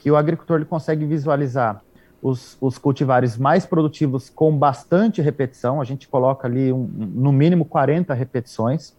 que 0.00 0.10
o 0.10 0.16
agricultor 0.16 0.56
ele 0.56 0.64
consegue 0.64 1.04
visualizar 1.06 1.80
os, 2.24 2.56
os, 2.60 2.78
cultivares 2.78 3.36
mais 3.36 3.66
produtivos 3.66 4.30
com 4.30 4.56
bastante 4.56 5.20
repetição, 5.20 5.80
a 5.80 5.84
gente 5.84 6.08
coloca 6.08 6.48
ali 6.48 6.72
um, 6.72 6.88
no 6.96 7.30
mínimo 7.30 7.66
40 7.66 8.14
repetições, 8.14 8.94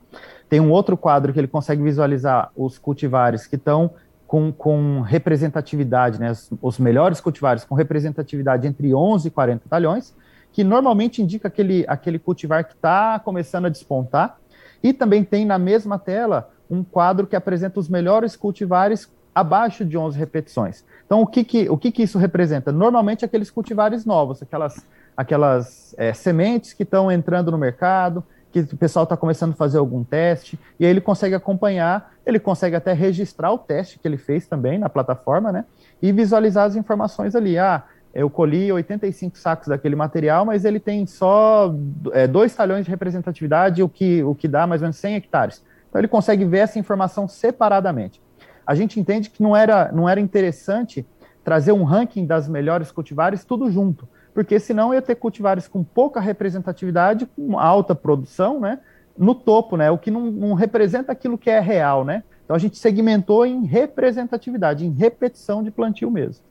tem 0.47 0.59
um 0.59 0.69
outro 0.71 0.95
quadro 0.95 1.33
que 1.33 1.39
ele 1.39 1.47
consegue 1.47 1.81
visualizar 1.81 2.51
os 2.55 2.77
cultivares 2.77 3.47
que 3.47 3.55
estão 3.55 3.91
com, 4.27 4.51
com, 4.51 5.01
representatividade, 5.01 6.19
né, 6.19 6.31
os, 6.31 6.51
os, 6.61 6.77
melhores 6.77 7.19
cultivares 7.19 7.63
com 7.63 7.73
representatividade 7.73 8.67
entre 8.67 8.93
11 8.93 9.27
e 9.27 9.31
40 9.31 9.67
talhões, 9.67 10.13
que 10.55 10.63
normalmente 10.63 11.21
indica 11.21 11.49
aquele, 11.49 11.83
aquele 11.85 12.17
cultivar 12.17 12.63
que 12.63 12.75
está 12.75 13.19
começando 13.19 13.65
a 13.65 13.69
despontar. 13.69 14.37
E 14.81 14.93
também 14.93 15.21
tem 15.21 15.43
na 15.43 15.59
mesma 15.59 15.99
tela 15.99 16.49
um 16.69 16.81
quadro 16.81 17.27
que 17.27 17.35
apresenta 17.35 17.77
os 17.77 17.89
melhores 17.89 18.37
cultivares 18.37 19.11
abaixo 19.35 19.83
de 19.83 19.97
11 19.97 20.17
repetições. 20.17 20.85
Então, 21.05 21.21
o 21.21 21.27
que, 21.27 21.43
que, 21.43 21.69
o 21.69 21.77
que, 21.77 21.91
que 21.91 22.03
isso 22.03 22.17
representa? 22.17 22.71
Normalmente, 22.71 23.25
aqueles 23.25 23.51
cultivares 23.51 24.05
novos, 24.05 24.41
aquelas, 24.41 24.85
aquelas 25.17 25.93
é, 25.97 26.13
sementes 26.13 26.71
que 26.71 26.83
estão 26.83 27.11
entrando 27.11 27.51
no 27.51 27.57
mercado, 27.57 28.23
que 28.49 28.61
o 28.61 28.77
pessoal 28.77 29.03
está 29.03 29.17
começando 29.17 29.51
a 29.51 29.55
fazer 29.55 29.77
algum 29.77 30.05
teste, 30.05 30.57
e 30.79 30.85
aí 30.85 30.89
ele 30.89 31.01
consegue 31.01 31.35
acompanhar, 31.35 32.13
ele 32.25 32.39
consegue 32.39 32.77
até 32.77 32.93
registrar 32.93 33.51
o 33.51 33.57
teste 33.57 33.99
que 33.99 34.07
ele 34.07 34.17
fez 34.17 34.47
também 34.47 34.79
na 34.79 34.87
plataforma, 34.87 35.51
né? 35.51 35.65
E 36.01 36.13
visualizar 36.13 36.63
as 36.63 36.77
informações 36.77 37.35
ali. 37.35 37.57
Ah, 37.57 37.83
eu 38.15 38.29
colhi 38.29 38.71
85 38.71 39.37
sacos 39.37 39.67
daquele 39.67 39.95
material, 39.95 40.45
mas 40.45 40.65
ele 40.65 40.79
tem 40.79 41.05
só 41.05 41.75
é, 42.13 42.25
dois 42.25 42.55
talhões 42.55 42.85
de 42.85 42.91
representatividade, 42.91 43.83
o 43.83 43.89
que, 43.89 44.23
o 44.23 44.33
que 44.33 44.47
dá 44.47 44.65
mais 44.65 44.81
ou 44.81 44.85
menos 44.85 44.95
100 44.95 45.15
hectares. 45.15 45.63
Então 45.89 45.99
ele 45.99 46.07
consegue 46.07 46.45
ver 46.45 46.59
essa 46.59 46.79
informação 46.79 47.27
separadamente. 47.27 48.21
A 48.65 48.73
gente 48.73 48.99
entende 48.99 49.29
que 49.29 49.43
não 49.43 49.55
era, 49.55 49.91
não 49.91 50.09
era 50.09 50.19
interessante 50.19 51.05
trazer 51.43 51.73
um 51.73 51.83
ranking 51.83 52.25
das 52.25 52.47
melhores 52.47 52.91
cultivares 52.91 53.45
tudo 53.45 53.69
junto 53.69 54.07
porque 54.35 54.59
senão 54.59 54.93
ia 54.93 55.01
ter 55.01 55.15
cultivares 55.15 55.65
com 55.65 55.81
pouca 55.81 56.19
representatividade, 56.19 57.25
com 57.25 57.57
alta 57.57 57.95
produção, 57.95 58.59
né? 58.59 58.79
No 59.17 59.33
topo, 59.33 59.77
né? 59.77 59.89
O 59.89 59.97
que 59.97 60.11
não, 60.11 60.29
não 60.29 60.53
representa 60.53 61.13
aquilo 61.13 61.37
que 61.37 61.49
é 61.49 61.61
real, 61.61 62.03
né? 62.03 62.21
Então 62.43 62.53
a 62.53 62.59
gente 62.59 62.77
segmentou 62.77 63.45
em 63.45 63.63
representatividade, 63.63 64.85
em 64.85 64.91
repetição 64.91 65.63
de 65.63 65.71
plantio 65.71 66.11
mesmo. 66.11 66.43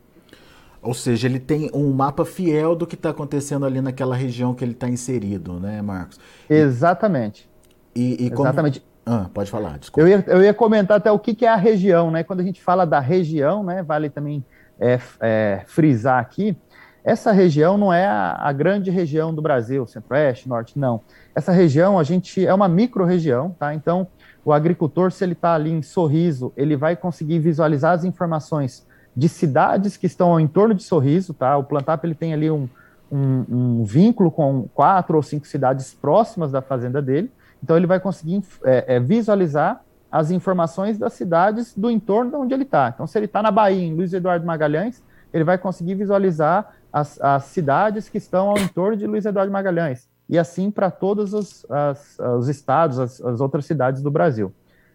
Ou 0.85 0.95
seja, 0.95 1.27
ele 1.27 1.41
tem 1.41 1.71
um 1.73 1.93
mapa 1.93 2.25
fiel 2.25 2.77
do 2.77 2.87
que 2.87 2.95
está 2.95 3.11
acontecendo 3.11 3.65
ali 3.65 3.81
naquela 3.81 4.15
região 4.15 4.55
que 4.55 4.65
ele 4.65 4.73
está 4.73 4.89
inserido, 4.89 5.59
né, 5.59 5.81
Marcos? 5.83 6.21
Exatamente. 6.49 7.49
E, 7.95 8.27
e 8.27 8.31
como... 8.31 8.47
Exatamente. 8.47 8.85
Ah, 9.07 9.29
pode 9.33 9.51
falar, 9.51 9.79
desculpa. 9.79 10.09
Eu 10.09 10.19
ia, 10.19 10.25
eu 10.27 10.43
ia 10.43 10.55
comentar 10.55 10.97
até 10.97 11.11
o 11.11 11.19
que, 11.19 11.35
que 11.35 11.45
é 11.45 11.49
a 11.49 11.57
região, 11.57 12.11
né? 12.11 12.23
Quando 12.23 12.41
a 12.41 12.45
gente 12.45 12.63
fala 12.63 12.87
da 12.87 13.01
região, 13.01 13.63
né? 13.63 13.83
Vale 13.83 14.09
também 14.09 14.45
é, 14.79 14.99
é, 15.21 15.63
frisar 15.67 16.21
aqui 16.21 16.57
essa 17.05 17.33
região 17.33 17.77
não 17.77 17.93
é 17.93 18.07
a, 18.07 18.35
a 18.41 18.51
grande 18.51 18.91
região 18.91 19.33
do 19.33 19.43
Brasil, 19.43 19.87
centro-oeste, 19.87 20.49
norte, 20.49 20.79
não. 20.79 21.03
Essa 21.35 21.53
região, 21.53 21.99
a 21.99 22.03
gente 22.03 22.45
é 22.45 22.55
uma 22.55 22.67
micro-região, 22.67 23.55
tá? 23.59 23.75
Então, 23.75 24.07
o 24.43 24.53
agricultor, 24.55 25.13
se 25.13 25.23
ele 25.23 25.35
está 25.35 25.55
ali 25.55 25.71
em 25.71 25.83
Sorriso, 25.83 26.51
ele 26.57 26.77
vai 26.77 26.97
conseguir 26.97 27.39
visualizar 27.41 27.93
as 27.93 28.05
informações 28.05 28.87
de 29.17 29.29
cidades 29.29 29.97
que 29.97 30.07
estão 30.07 30.33
ao 30.33 30.41
entorno 30.41 30.75
de 30.75 30.83
Sorriso, 30.83 31.33
tá? 31.33 31.57
O 31.57 31.65
Plantap, 31.65 32.05
ele 32.05 32.15
tem 32.15 32.33
ali 32.33 32.51
um, 32.51 32.69
um, 33.11 33.45
um 33.49 33.85
vínculo 33.85 34.31
com 34.31 34.69
quatro 34.75 35.17
ou 35.17 35.23
cinco 35.23 35.47
cidades 35.47 35.95
próximas 35.95 36.51
da 36.51 36.61
fazenda 36.61 37.01
dele, 37.01 37.31
então 37.63 37.77
ele 37.77 37.87
vai 37.87 38.01
conseguir 38.01 38.43
é, 38.65 38.97
é, 38.97 39.01
visualizar 39.01 39.83
as 40.11 40.31
informações 40.31 40.99
das 40.99 41.13
cidades 41.15 41.75
do 41.77 41.91
entorno 41.91 42.31
de 42.31 42.37
onde 42.37 42.55
ele 42.55 42.63
está. 42.63 42.91
Então, 42.95 43.07
se 43.07 43.19
ele 43.19 43.27
está 43.27 43.43
na 43.43 43.51
Bahia, 43.51 43.83
em 43.83 43.95
Luiz 43.95 44.13
Eduardo 44.13 44.47
Magalhães, 44.47 45.03
ele 45.33 45.43
vai 45.43 45.59
conseguir 45.59 45.95
visualizar 45.95 46.73
as, 46.93 47.21
as 47.21 47.45
cidades 47.45 48.09
que 48.09 48.19
estão 48.19 48.51
ao 48.51 48.59
entorno 48.59 48.97
de 48.97 49.07
Luiz 49.07 49.25
Eduardo 49.25 49.53
Magalhães, 49.53 50.09
e 50.29 50.39
assim 50.39 50.71
para 50.71 50.91
todos 50.91 51.35
os, 51.35 51.67
as, 51.69 52.19
os 52.39 52.49
estados, 52.49 52.99
as, 52.99 53.21
as, 53.21 53.41
outras 53.41 53.67
cidades 53.67 54.01
do 54.01 54.11
Brasil. 54.11 54.53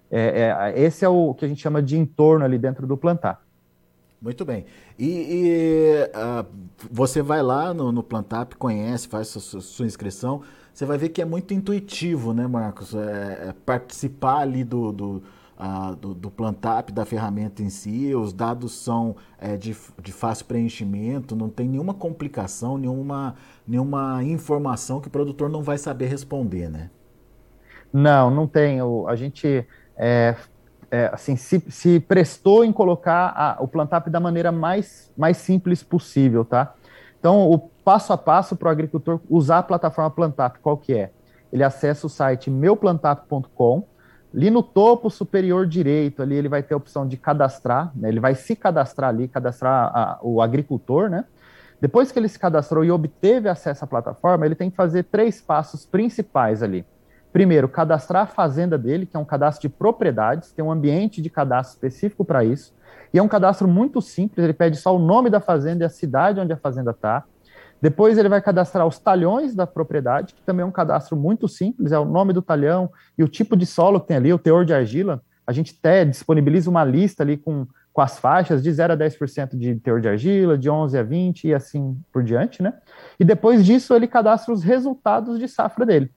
É, 0.10 0.54
é, 0.76 0.82
esse 0.82 1.04
é 1.04 1.10
o 1.10 1.34
que 1.34 1.44
a 1.44 1.48
gente 1.48 1.62
chama 1.62 1.84
de 1.84 1.98
entorno 1.98 2.46
ali 2.46 2.58
dentro 2.58 2.88
do 2.88 2.96
plantar. 2.96 3.42
Muito 4.22 4.44
bem. 4.44 4.66
E, 4.98 5.08
e 5.08 6.18
uh, 6.18 6.46
você 6.92 7.22
vai 7.22 7.42
lá 7.42 7.74
no, 7.74 7.92
no 7.92 8.04
Plantap, 8.04 8.54
conhece, 8.56 9.08
faz 9.08 9.30
sua, 9.30 9.62
sua, 9.62 9.86
inscrição, 9.86 10.42
você 10.74 10.86
vai 10.86 10.98
ver 10.98 11.10
que 11.10 11.22
é 11.22 11.26
muito 11.26 11.54
intuitivo, 11.54 12.34
né, 12.34 12.46
Marcos? 12.46 12.94
É, 12.94 13.50
é 13.50 13.56
participar 13.66 14.40
ali 14.40 14.64
do, 14.64 14.92
do 14.92 15.24
do, 16.00 16.14
do 16.14 16.32
Plantap, 16.32 16.90
da 16.92 17.04
ferramenta 17.04 17.62
em 17.62 17.70
si, 17.70 18.16
os 18.16 18.32
dados 18.32 18.72
são 18.72 19.16
é, 19.38 19.58
de, 19.58 19.76
de 20.02 20.12
fácil 20.12 20.46
preenchimento, 20.46 21.36
não 21.36 21.50
tem 21.50 21.68
nenhuma 21.68 21.94
complicação, 21.94 22.78
nenhuma, 22.78 23.36
nenhuma 23.68 24.24
informação 24.24 25.02
que 25.02 25.10
o 25.10 25.12
produtor 25.12 25.50
não 25.50 25.62
vai 25.62 25.78
saber 25.78 26.08
responder, 26.08 26.70
né? 26.70 26.90
Não, 27.92 28.32
não 28.32 28.48
tem. 28.48 28.82
O, 28.82 29.06
a 29.08 29.16
gente 29.18 29.68
é, 29.98 30.36
é, 30.92 31.10
assim, 31.14 31.36
se, 31.36 31.60
se, 31.70 32.00
prestou 32.00 32.64
em 32.66 32.72
colocar 32.72 33.34
a, 33.36 33.58
o 33.62 33.68
Plantap 33.68 34.10
da 34.10 34.20
maneira 34.20 34.52
mais, 34.52 35.12
mais 35.18 35.38
simples 35.38 35.84
possível, 35.84 36.44
tá? 36.44 36.74
Então, 37.20 37.50
o 37.50 37.60
passo 37.60 38.14
a 38.14 38.18
passo 38.18 38.56
para 38.56 38.68
o 38.68 38.72
agricultor 38.72 39.20
usar 39.30 39.60
a 39.60 39.64
plataforma 39.64 40.10
Plantap, 40.10 40.60
qual 40.60 40.78
que 40.78 40.94
é? 40.94 41.12
Ele 41.52 41.64
acessa 41.64 42.08
o 42.08 42.10
site 42.10 42.50
meuplantap.com, 42.50 43.84
Ali 44.34 44.52
no 44.52 44.62
topo 44.62 45.10
superior 45.10 45.66
direito, 45.66 46.22
ali 46.22 46.36
ele 46.36 46.48
vai 46.48 46.62
ter 46.62 46.76
a 46.76 46.78
opção 46.78 47.08
de 47.08 47.18
cadastrar, 47.18 47.92
né? 47.96 48.10
ele 48.10 48.20
vai 48.20 48.36
se 48.36 48.56
cadastrar 48.56 49.10
ali, 49.10 49.28
cadastrar 49.28 49.92
a, 49.92 50.20
o 50.22 50.40
agricultor, 50.40 51.10
né? 51.10 51.26
Depois 51.82 52.12
que 52.12 52.20
ele 52.20 52.28
se 52.28 52.38
cadastrou 52.38 52.84
e 52.84 52.92
obteve 52.92 53.50
acesso 53.50 53.86
à 53.86 53.88
plataforma, 53.88 54.46
ele 54.46 54.54
tem 54.54 54.70
que 54.70 54.76
fazer 54.76 55.04
três 55.06 55.42
passos 55.42 55.86
principais 55.86 56.62
ali. 56.62 56.86
Primeiro, 57.32 57.70
cadastrar 57.70 58.24
a 58.24 58.28
fazenda 58.28 58.78
dele, 58.78 59.06
que 59.06 59.16
é 59.16 59.20
um 59.20 59.26
cadastro 59.26 59.68
de 59.68 59.74
propriedades, 59.74 60.52
tem 60.52 60.66
um 60.66 60.72
ambiente 60.72 61.22
de 61.22 61.30
cadastro 61.30 61.76
específico 61.76 62.26
para 62.26 62.44
isso. 62.44 62.74
E 63.14 63.20
é 63.20 63.24
um 63.24 63.28
cadastro 63.28 63.68
muito 63.68 64.02
simples, 64.02 64.44
ele 64.44 64.54
pede 64.54 64.78
só 64.78 64.96
o 64.96 65.00
nome 65.00 65.30
da 65.30 65.40
fazenda 65.40 65.84
e 65.84 65.86
a 65.86 65.90
cidade 65.90 66.40
onde 66.40 66.54
a 66.54 66.58
fazenda 66.58 66.92
está. 66.92 67.24
Depois 67.82 68.18
ele 68.18 68.28
vai 68.28 68.42
cadastrar 68.42 68.86
os 68.86 69.00
talhões 69.00 69.56
da 69.56 69.66
propriedade, 69.66 70.34
que 70.34 70.42
também 70.42 70.64
é 70.64 70.66
um 70.66 70.72
cadastro 70.72 71.16
muito 71.16 71.48
simples, 71.48 71.92
é 71.92 72.00
o 72.00 72.06
nome 72.06 72.34
do 72.34 72.42
talhão 72.42 72.92
e 73.18 73.24
o 73.24 73.28
tipo 73.28 73.56
de 73.56 73.66
solo 73.66 74.02
que 74.02 74.08
tem 74.08 74.18
ali, 74.18 74.34
o 74.34 74.40
teor 74.40 74.66
de 74.66 74.74
argila. 74.74 75.22
A 75.48 75.52
gente 75.52 75.76
até 75.80 76.04
disponibiliza 76.04 76.70
uma 76.70 76.84
lista 76.84 77.24
ali 77.24 77.38
com, 77.38 77.66
com 77.94 78.02
as 78.02 78.20
faixas 78.20 78.62
de 78.62 78.72
0 78.72 78.94
a 78.94 78.98
10% 78.98 79.58
de 79.58 79.76
teor 79.76 80.02
de 80.02 80.10
argila, 80.10 80.58
de 80.58 80.70
11 80.70 80.98
a 80.98 81.04
20 81.04 81.48
e 81.48 81.54
assim 81.54 81.98
por 82.12 82.22
diante, 82.22 82.62
né? 82.62 82.74
E 83.20 83.24
depois 83.24 83.66
disso 83.66 83.96
ele 83.96 84.08
cadastra 84.08 84.54
os 84.54 84.62
resultados 84.62 85.40
de 85.40 85.48
safra 85.48 85.86
dele. 85.86 86.12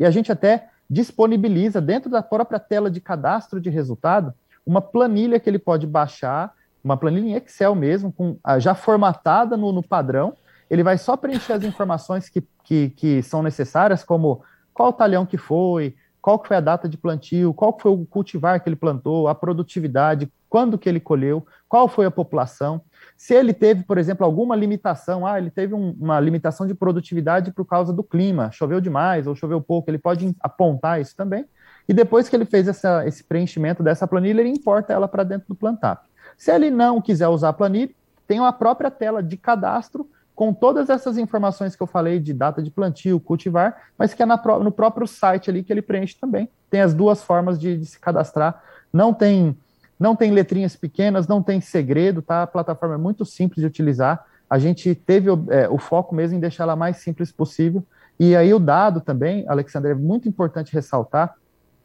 E 0.00 0.06
a 0.06 0.10
gente 0.10 0.32
até 0.32 0.70
disponibiliza 0.88 1.78
dentro 1.78 2.10
da 2.10 2.22
própria 2.22 2.58
tela 2.58 2.90
de 2.90 3.02
cadastro 3.02 3.60
de 3.60 3.68
resultado 3.68 4.32
uma 4.66 4.80
planilha 4.80 5.38
que 5.38 5.48
ele 5.48 5.58
pode 5.58 5.86
baixar, 5.86 6.54
uma 6.82 6.96
planilha 6.96 7.28
em 7.28 7.34
Excel 7.34 7.74
mesmo, 7.74 8.10
com, 8.10 8.38
ah, 8.42 8.58
já 8.58 8.74
formatada 8.74 9.58
no, 9.58 9.72
no 9.72 9.82
padrão, 9.82 10.34
ele 10.70 10.82
vai 10.82 10.96
só 10.96 11.16
preencher 11.16 11.52
as 11.52 11.64
informações 11.64 12.30
que, 12.30 12.42
que, 12.64 12.90
que 12.90 13.22
são 13.22 13.42
necessárias, 13.42 14.02
como 14.02 14.42
qual 14.72 14.90
talhão 14.92 15.26
que 15.26 15.36
foi, 15.36 15.94
qual 16.22 16.38
que 16.38 16.48
foi 16.48 16.56
a 16.56 16.60
data 16.60 16.88
de 16.88 16.96
plantio, 16.96 17.52
qual 17.52 17.76
foi 17.78 17.92
o 17.92 18.06
cultivar 18.06 18.62
que 18.62 18.68
ele 18.68 18.76
plantou, 18.76 19.28
a 19.28 19.34
produtividade, 19.34 20.32
quando 20.50 20.76
que 20.76 20.88
ele 20.88 21.00
colheu, 21.00 21.46
qual 21.68 21.88
foi 21.88 22.04
a 22.04 22.10
população, 22.10 22.82
se 23.16 23.34
ele 23.34 23.54
teve, 23.54 23.84
por 23.84 23.96
exemplo, 23.96 24.26
alguma 24.26 24.56
limitação, 24.56 25.26
ah, 25.26 25.38
ele 25.38 25.50
teve 25.50 25.72
um, 25.72 25.96
uma 25.98 26.18
limitação 26.18 26.66
de 26.66 26.74
produtividade 26.74 27.52
por 27.52 27.64
causa 27.64 27.92
do 27.92 28.02
clima, 28.02 28.50
choveu 28.50 28.80
demais 28.80 29.26
ou 29.26 29.36
choveu 29.36 29.60
pouco, 29.60 29.88
ele 29.88 29.98
pode 29.98 30.34
apontar 30.40 31.00
isso 31.00 31.16
também. 31.16 31.46
E 31.88 31.94
depois 31.94 32.28
que 32.28 32.36
ele 32.36 32.44
fez 32.44 32.68
essa, 32.68 33.06
esse 33.06 33.22
preenchimento 33.24 33.82
dessa 33.82 34.06
planilha, 34.06 34.40
ele 34.40 34.50
importa 34.50 34.92
ela 34.92 35.08
para 35.08 35.22
dentro 35.22 35.48
do 35.48 35.54
Plantap. 35.54 36.04
Se 36.36 36.50
ele 36.50 36.70
não 36.70 37.00
quiser 37.00 37.28
usar 37.28 37.50
a 37.50 37.52
planilha, 37.52 37.90
tem 38.26 38.40
uma 38.40 38.52
própria 38.52 38.90
tela 38.90 39.22
de 39.22 39.36
cadastro 39.36 40.08
com 40.40 40.54
todas 40.54 40.88
essas 40.88 41.18
informações 41.18 41.76
que 41.76 41.82
eu 41.82 41.86
falei 41.86 42.18
de 42.18 42.32
data 42.32 42.62
de 42.62 42.70
plantio, 42.70 43.20
cultivar, 43.20 43.90
mas 43.98 44.14
que 44.14 44.22
é 44.22 44.24
na, 44.24 44.40
no 44.58 44.72
próprio 44.72 45.06
site 45.06 45.50
ali 45.50 45.62
que 45.62 45.70
ele 45.70 45.82
preenche 45.82 46.16
também. 46.18 46.48
Tem 46.70 46.80
as 46.80 46.94
duas 46.94 47.22
formas 47.22 47.60
de, 47.60 47.76
de, 47.76 47.84
se 47.84 48.00
cadastrar. 48.00 48.62
Não 48.90 49.12
tem, 49.12 49.54
não 50.00 50.16
tem 50.16 50.32
letrinhas 50.32 50.74
pequenas, 50.74 51.28
não 51.28 51.42
tem 51.42 51.60
segredo, 51.60 52.22
tá? 52.22 52.42
A 52.42 52.46
plataforma 52.46 52.94
é 52.94 52.98
muito 52.98 53.24
simples 53.26 53.60
de 53.60 53.66
utilizar. 53.66 54.24
A 54.48 54.58
gente 54.58 54.94
teve 54.94 55.28
é, 55.50 55.68
o 55.68 55.78
foco 55.78 56.14
mesmo 56.14 56.36
em 56.36 56.40
deixar 56.40 56.64
ela 56.64 56.74
mais 56.74 56.96
simples 56.96 57.30
possível. 57.30 57.84
E 58.18 58.34
aí 58.34 58.52
o 58.52 58.58
dado 58.58 59.00
também, 59.00 59.44
Alexandre, 59.46 59.92
é 59.92 59.94
muito 59.94 60.26
importante 60.26 60.72
ressaltar 60.72 61.36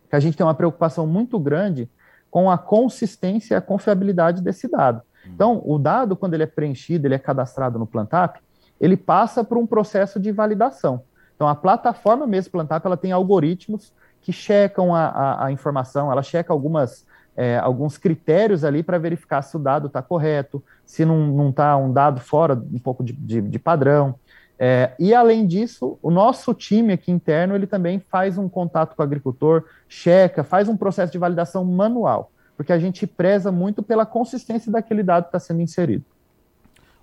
que 0.09 0.15
a 0.15 0.19
gente 0.19 0.37
tem 0.37 0.45
uma 0.45 0.53
preocupação 0.53 1.05
muito 1.05 1.37
grande 1.37 1.89
com 2.31 2.49
a 2.49 2.57
consistência 2.57 3.53
e 3.53 3.57
a 3.57 3.61
confiabilidade 3.61 4.41
desse 4.41 4.67
dado. 4.67 5.01
Então, 5.27 5.61
o 5.65 5.77
dado, 5.77 6.15
quando 6.15 6.33
ele 6.33 6.43
é 6.43 6.47
preenchido, 6.47 7.07
ele 7.07 7.15
é 7.15 7.19
cadastrado 7.19 7.79
no 7.79 7.87
Plantap, 7.87 8.39
ele 8.79 8.95
passa 8.95 9.43
por 9.43 9.57
um 9.57 9.65
processo 9.65 10.19
de 10.19 10.31
validação. 10.31 11.03
Então, 11.35 11.47
a 11.47 11.55
plataforma 11.55 12.27
mesmo 12.27 12.51
Plantap, 12.51 12.85
ela 12.85 12.97
tem 12.97 13.11
algoritmos 13.11 13.93
que 14.21 14.31
checam 14.31 14.93
a, 14.93 15.07
a, 15.07 15.45
a 15.45 15.51
informação, 15.51 16.11
ela 16.11 16.23
checa 16.23 16.51
algumas, 16.51 17.05
é, 17.35 17.57
alguns 17.57 17.97
critérios 17.97 18.63
ali 18.63 18.81
para 18.81 18.97
verificar 18.97 19.41
se 19.41 19.55
o 19.55 19.59
dado 19.59 19.87
está 19.87 20.01
correto, 20.01 20.63
se 20.85 21.03
não 21.03 21.49
está 21.49 21.75
um 21.77 21.91
dado 21.91 22.19
fora 22.19 22.53
um 22.53 22.79
pouco 22.79 23.03
de, 23.03 23.13
de, 23.13 23.41
de 23.41 23.59
padrão. 23.59 24.15
É, 24.57 24.93
e 24.97 25.13
além 25.13 25.45
disso, 25.45 25.99
o 26.01 26.09
nosso 26.09 26.53
time 26.53 26.93
aqui 26.93 27.11
interno 27.11 27.55
ele 27.55 27.67
também 27.67 27.99
faz 27.99 28.37
um 28.37 28.47
contato 28.47 28.95
com 28.95 29.01
o 29.01 29.05
agricultor, 29.05 29.65
checa, 29.87 30.43
faz 30.43 30.69
um 30.69 30.77
processo 30.77 31.11
de 31.11 31.17
validação 31.17 31.65
manual, 31.65 32.31
porque 32.55 32.71
a 32.71 32.79
gente 32.79 33.05
preza 33.05 33.51
muito 33.51 33.83
pela 33.83 34.05
consistência 34.05 34.71
daquele 34.71 35.03
dado 35.03 35.23
que 35.23 35.29
está 35.29 35.39
sendo 35.39 35.61
inserido. 35.61 36.05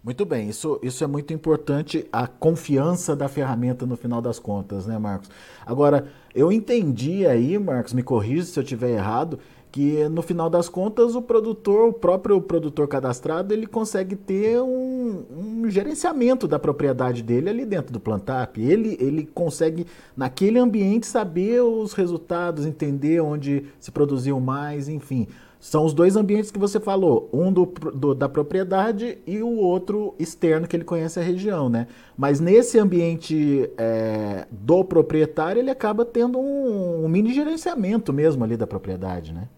Muito 0.02 0.24
bem, 0.24 0.48
isso, 0.48 0.80
isso 0.82 1.04
é 1.04 1.06
muito 1.06 1.32
importante, 1.32 2.08
a 2.10 2.26
confiança 2.26 3.14
da 3.14 3.28
ferramenta 3.28 3.86
no 3.86 3.96
final 3.96 4.20
das 4.20 4.36
contas, 4.36 4.84
né, 4.84 4.98
Marcos? 4.98 5.30
Agora, 5.64 6.08
eu 6.34 6.50
entendi 6.50 7.24
aí, 7.24 7.56
Marcos, 7.56 7.92
me 7.92 8.02
corrija 8.02 8.42
se 8.42 8.58
eu 8.58 8.64
estiver 8.64 8.90
errado, 8.90 9.38
que 9.72 10.06
no 10.10 10.20
final 10.20 10.50
das 10.50 10.68
contas 10.68 11.14
o 11.14 11.22
produtor, 11.22 11.88
o 11.88 11.92
próprio 11.94 12.38
produtor 12.42 12.86
cadastrado, 12.86 13.54
ele 13.54 13.66
consegue 13.66 14.14
ter 14.14 14.60
um, 14.60 15.24
um 15.34 15.70
gerenciamento 15.70 16.46
da 16.46 16.58
propriedade 16.58 17.22
dele 17.22 17.48
ali 17.48 17.64
dentro 17.64 17.90
do 17.90 17.98
Plantap. 17.98 18.58
Ele, 18.58 18.98
ele 19.00 19.24
consegue, 19.24 19.86
naquele 20.14 20.58
ambiente, 20.58 21.06
saber 21.06 21.62
os 21.62 21.94
resultados, 21.94 22.66
entender 22.66 23.20
onde 23.20 23.64
se 23.80 23.90
produziu 23.90 24.38
mais, 24.38 24.90
enfim. 24.90 25.26
São 25.58 25.86
os 25.86 25.94
dois 25.94 26.16
ambientes 26.16 26.50
que 26.50 26.58
você 26.58 26.78
falou, 26.78 27.30
um 27.32 27.50
do, 27.50 27.64
do, 27.64 28.14
da 28.14 28.28
propriedade 28.28 29.18
e 29.24 29.40
o 29.40 29.56
outro 29.56 30.12
externo 30.18 30.66
que 30.66 30.76
ele 30.76 30.84
conhece 30.84 31.18
a 31.18 31.22
região, 31.22 31.68
né? 31.68 31.86
Mas 32.14 32.40
nesse 32.40 32.78
ambiente 32.78 33.70
é, 33.78 34.44
do 34.50 34.84
proprietário, 34.84 35.60
ele 35.60 35.70
acaba 35.70 36.04
tendo 36.04 36.36
um, 36.38 37.04
um, 37.04 37.08
mini 37.08 37.32
gerenciamento 37.32 38.12
mesmo 38.12 38.42
ali 38.42 38.56
da 38.56 38.66
propriedade, 38.66 39.32
né? 39.32 39.48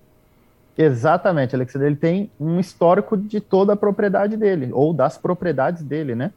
Exatamente, 0.76 1.54
Alexandre. 1.54 1.88
Ele 1.88 1.96
tem 1.96 2.30
um 2.38 2.58
histórico 2.58 3.16
de 3.16 3.40
toda 3.40 3.74
a 3.74 3.76
propriedade 3.76 4.36
dele, 4.36 4.70
ou 4.72 4.92
das 4.92 5.16
propriedades 5.16 5.82
dele, 5.82 6.14
né? 6.14 6.32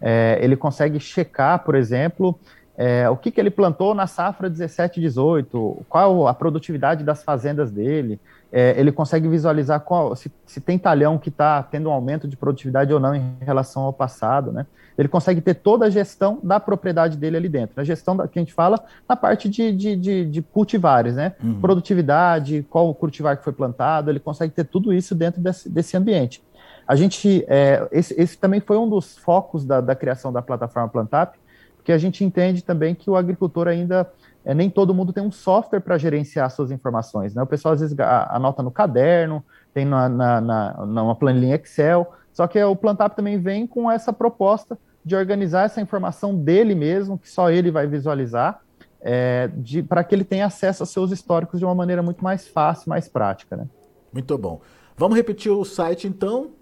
É, 0.00 0.38
ele 0.42 0.56
consegue 0.56 1.00
checar, 1.00 1.64
por 1.64 1.74
exemplo, 1.74 2.38
é, 2.76 3.08
o 3.08 3.16
que, 3.16 3.30
que 3.30 3.40
ele 3.40 3.50
plantou 3.50 3.94
na 3.94 4.06
safra 4.06 4.50
17 4.50 5.00
18, 5.00 5.84
qual 5.88 6.28
a 6.28 6.34
produtividade 6.34 7.02
das 7.02 7.22
fazendas 7.22 7.70
dele, 7.70 8.20
é, 8.52 8.78
ele 8.78 8.92
consegue 8.92 9.28
visualizar 9.28 9.80
qual, 9.80 10.14
se, 10.14 10.30
se 10.44 10.60
tem 10.60 10.78
talhão 10.78 11.18
que 11.18 11.28
está 11.28 11.62
tendo 11.62 11.88
um 11.88 11.92
aumento 11.92 12.28
de 12.28 12.36
produtividade 12.36 12.92
ou 12.92 13.00
não 13.00 13.14
em 13.14 13.36
relação 13.40 13.82
ao 13.82 13.92
passado, 13.92 14.52
né? 14.52 14.66
Ele 14.96 15.08
consegue 15.08 15.42
ter 15.42 15.54
toda 15.54 15.86
a 15.86 15.90
gestão 15.90 16.38
da 16.42 16.58
propriedade 16.58 17.18
dele 17.18 17.36
ali 17.36 17.48
dentro. 17.48 17.78
A 17.80 17.84
gestão 17.84 18.16
da, 18.16 18.26
que 18.26 18.38
a 18.38 18.42
gente 18.42 18.54
fala 18.54 18.82
na 19.06 19.14
parte 19.14 19.48
de, 19.48 19.70
de, 19.72 19.94
de, 19.96 20.24
de 20.24 20.42
cultivares, 20.42 21.16
né? 21.16 21.34
Uhum. 21.42 21.60
Produtividade, 21.60 22.66
qual 22.70 22.88
o 22.88 22.94
cultivar 22.94 23.36
que 23.36 23.44
foi 23.44 23.52
plantado, 23.52 24.10
ele 24.10 24.20
consegue 24.20 24.54
ter 24.54 24.64
tudo 24.64 24.92
isso 24.92 25.14
dentro 25.14 25.40
desse, 25.40 25.68
desse 25.68 25.96
ambiente. 25.96 26.42
A 26.86 26.94
gente, 26.94 27.44
é, 27.48 27.86
esse, 27.90 28.14
esse, 28.18 28.38
também 28.38 28.60
foi 28.60 28.78
um 28.78 28.88
dos 28.88 29.18
focos 29.18 29.64
da, 29.64 29.80
da 29.80 29.94
criação 29.94 30.32
da 30.32 30.40
plataforma 30.40 30.88
Plantap, 30.88 31.36
porque 31.76 31.92
a 31.92 31.98
gente 31.98 32.24
entende 32.24 32.62
também 32.62 32.94
que 32.94 33.10
o 33.10 33.16
agricultor 33.16 33.68
ainda 33.68 34.10
é, 34.46 34.54
nem 34.54 34.70
todo 34.70 34.94
mundo 34.94 35.12
tem 35.12 35.24
um 35.24 35.32
software 35.32 35.80
para 35.80 35.98
gerenciar 35.98 36.48
suas 36.52 36.70
informações. 36.70 37.34
Né? 37.34 37.42
O 37.42 37.46
pessoal 37.46 37.74
às 37.74 37.80
vezes 37.80 37.98
anota 37.98 38.62
no 38.62 38.70
caderno, 38.70 39.44
tem 39.74 39.84
na, 39.84 40.08
na, 40.08 40.40
na, 40.40 40.86
numa 40.86 41.16
planilha 41.16 41.56
Excel, 41.56 42.12
só 42.32 42.46
que 42.46 42.62
o 42.62 42.76
Plantap 42.76 43.16
também 43.16 43.40
vem 43.40 43.66
com 43.66 43.90
essa 43.90 44.12
proposta 44.12 44.78
de 45.04 45.16
organizar 45.16 45.64
essa 45.64 45.80
informação 45.80 46.32
dele 46.32 46.76
mesmo, 46.76 47.18
que 47.18 47.28
só 47.28 47.50
ele 47.50 47.72
vai 47.72 47.88
visualizar, 47.88 48.60
é, 49.00 49.50
para 49.88 50.04
que 50.04 50.14
ele 50.14 50.24
tenha 50.24 50.46
acesso 50.46 50.84
aos 50.84 50.90
seus 50.90 51.10
históricos 51.10 51.58
de 51.58 51.64
uma 51.64 51.74
maneira 51.74 52.00
muito 52.00 52.22
mais 52.22 52.46
fácil, 52.46 52.88
mais 52.88 53.08
prática. 53.08 53.56
Né? 53.56 53.66
Muito 54.12 54.38
bom. 54.38 54.60
Vamos 54.96 55.16
repetir 55.16 55.50
o 55.50 55.64
site 55.64 56.06
então? 56.06 56.52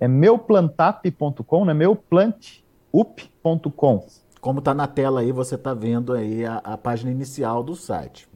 É 0.00 0.08
meuplantap.com, 0.08 1.66
né? 1.66 1.74
meuplantup.com. 1.74 4.21
Como 4.42 4.58
está 4.58 4.74
na 4.74 4.88
tela 4.88 5.20
aí, 5.20 5.30
você 5.30 5.54
está 5.54 5.72
vendo 5.72 6.12
aí 6.12 6.44
a, 6.44 6.56
a, 6.64 6.76
página 6.76 7.12
inicial 7.12 7.62
do 7.62 7.76
site. 7.76 8.28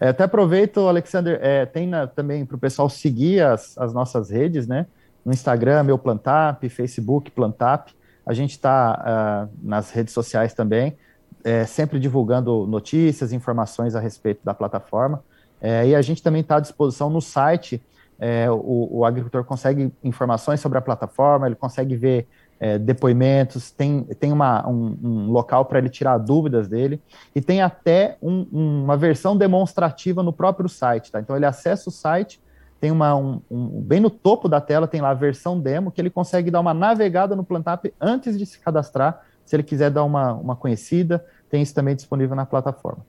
É, 0.00 0.08
até 0.08 0.24
aproveito, 0.24 0.80
Alexander, 0.88 1.38
é, 1.40 1.64
tem 1.64 1.86
na, 1.86 2.08
também 2.08 2.44
para 2.44 2.56
o 2.56 2.58
pessoal 2.58 2.90
seguir 2.90 3.40
as, 3.40 3.78
as 3.78 3.94
nossas 3.94 4.28
redes, 4.28 4.66
né? 4.66 4.86
No 5.24 5.32
Instagram, 5.32 5.84
meu 5.84 5.96
Plantap, 5.96 6.68
Facebook 6.68 7.30
Plantap. 7.30 7.92
A 8.26 8.32
gente 8.32 8.50
está 8.50 8.92
uh, 8.92 9.02
ah, 9.06 9.48
nas 9.62 9.92
redes 9.92 10.12
sociais 10.12 10.52
também, 10.52 10.96
é, 11.44 11.64
sempre 11.64 12.00
divulgando 12.00 12.66
notícias, 12.66 13.32
informações 13.32 13.94
a 13.94 14.00
respeito 14.00 14.40
da 14.44 14.52
plataforma. 14.52 15.22
É, 15.60 15.86
e 15.86 15.94
a 15.94 16.02
gente 16.02 16.24
também 16.24 16.40
está 16.40 16.56
à 16.56 16.60
disposição 16.60 17.08
no 17.08 17.20
site. 17.20 17.80
É, 18.18 18.50
o, 18.50 18.88
o 18.90 19.04
agricultor 19.04 19.44
consegue 19.44 19.92
informações 20.02 20.58
sobre 20.58 20.76
a 20.76 20.80
plataforma, 20.80 21.46
ele 21.46 21.54
consegue 21.54 21.94
ver 21.94 22.26
é, 22.64 22.78
depoimentos, 22.78 23.70
tem, 23.70 24.04
tem 24.18 24.32
uma, 24.32 24.66
um, 24.66 24.96
um 25.02 25.30
local 25.30 25.66
para 25.66 25.78
ele 25.78 25.90
tirar 25.90 26.16
dúvidas 26.16 26.66
dele, 26.66 26.98
e 27.34 27.40
tem 27.42 27.60
até 27.60 28.16
um, 28.22 28.46
uma 28.50 28.96
versão 28.96 29.36
demonstrativa 29.36 30.22
no 30.22 30.32
próprio 30.32 30.66
site, 30.66 31.12
tá? 31.12 31.20
Então 31.20 31.36
ele 31.36 31.44
acessa 31.44 31.90
o 31.90 31.92
site, 31.92 32.40
tem 32.80 32.90
uma, 32.90 33.14
um, 33.14 33.42
bem 33.82 34.00
no 34.00 34.08
topo 34.08 34.48
da 34.48 34.62
tela 34.62 34.88
tem 34.88 35.02
lá 35.02 35.10
a 35.10 35.14
versão 35.14 35.60
demo, 35.60 35.92
que 35.92 36.00
ele 36.00 36.08
consegue 36.08 36.50
dar 36.50 36.60
uma 36.60 36.72
navegada 36.72 37.36
no 37.36 37.44
Plantap 37.44 37.92
antes 38.00 38.38
de 38.38 38.46
se 38.46 38.58
cadastrar, 38.58 39.20
se 39.44 39.54
ele 39.54 39.62
quiser 39.62 39.90
dar 39.90 40.04
uma, 40.04 40.32
uma 40.32 40.56
conhecida, 40.56 41.22
tem 41.50 41.60
isso 41.60 41.74
também 41.74 41.94
disponível 41.94 42.34
na 42.34 42.46
plataforma. 42.46 43.04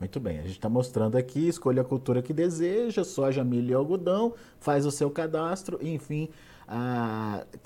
Muito 0.00 0.18
bem, 0.18 0.38
a 0.38 0.42
gente 0.42 0.52
está 0.52 0.68
mostrando 0.68 1.16
aqui, 1.16 1.46
escolha 1.46 1.82
a 1.82 1.84
cultura 1.84 2.20
que 2.20 2.32
deseja, 2.32 3.04
soja, 3.04 3.44
milho 3.44 3.70
e 3.70 3.74
algodão, 3.74 4.34
faz 4.58 4.84
o 4.84 4.90
seu 4.90 5.08
cadastro, 5.08 5.78
enfim, 5.80 6.28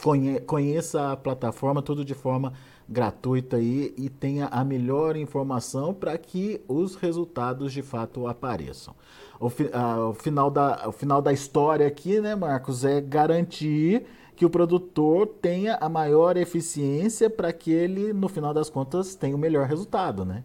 conhe, 0.03 0.41
conheça 0.41 1.13
a 1.13 1.17
plataforma, 1.17 1.83
tudo 1.83 2.05
de 2.05 2.15
forma 2.15 2.53
gratuita 2.89 3.57
aí, 3.57 3.95
e 3.97 4.09
tenha 4.09 4.47
a 4.47 4.65
melhor 4.65 5.17
informação 5.17 5.93
para 5.93 6.17
que 6.19 6.61
os 6.69 6.95
resultados 6.95 7.73
de 7.73 7.83
fato 7.83 8.27
apareçam. 8.27 8.95
O, 9.41 9.51
ah, 9.73 10.09
o, 10.11 10.15
final 10.15 10.51
da, 10.51 10.89
o 10.89 10.93
final 10.93 11.21
da 11.21 11.33
história 11.33 11.87
aqui, 11.87 12.21
né, 12.21 12.35
Marcos, 12.35 12.85
é 12.85 13.01
garantir 13.01 14.05
que 14.37 14.45
o 14.45 14.51
produtor 14.51 15.27
tenha 15.27 15.77
a 15.77 15.89
maior 15.89 16.37
eficiência 16.37 17.29
para 17.29 17.53
que 17.53 17.73
ele, 17.73 18.13
no 18.13 18.29
final 18.29 18.55
das 18.55 18.71
contas, 18.71 19.15
tenha 19.15 19.35
o 19.35 19.39
melhor 19.39 19.67
resultado, 19.67 20.25
né? 20.25 20.43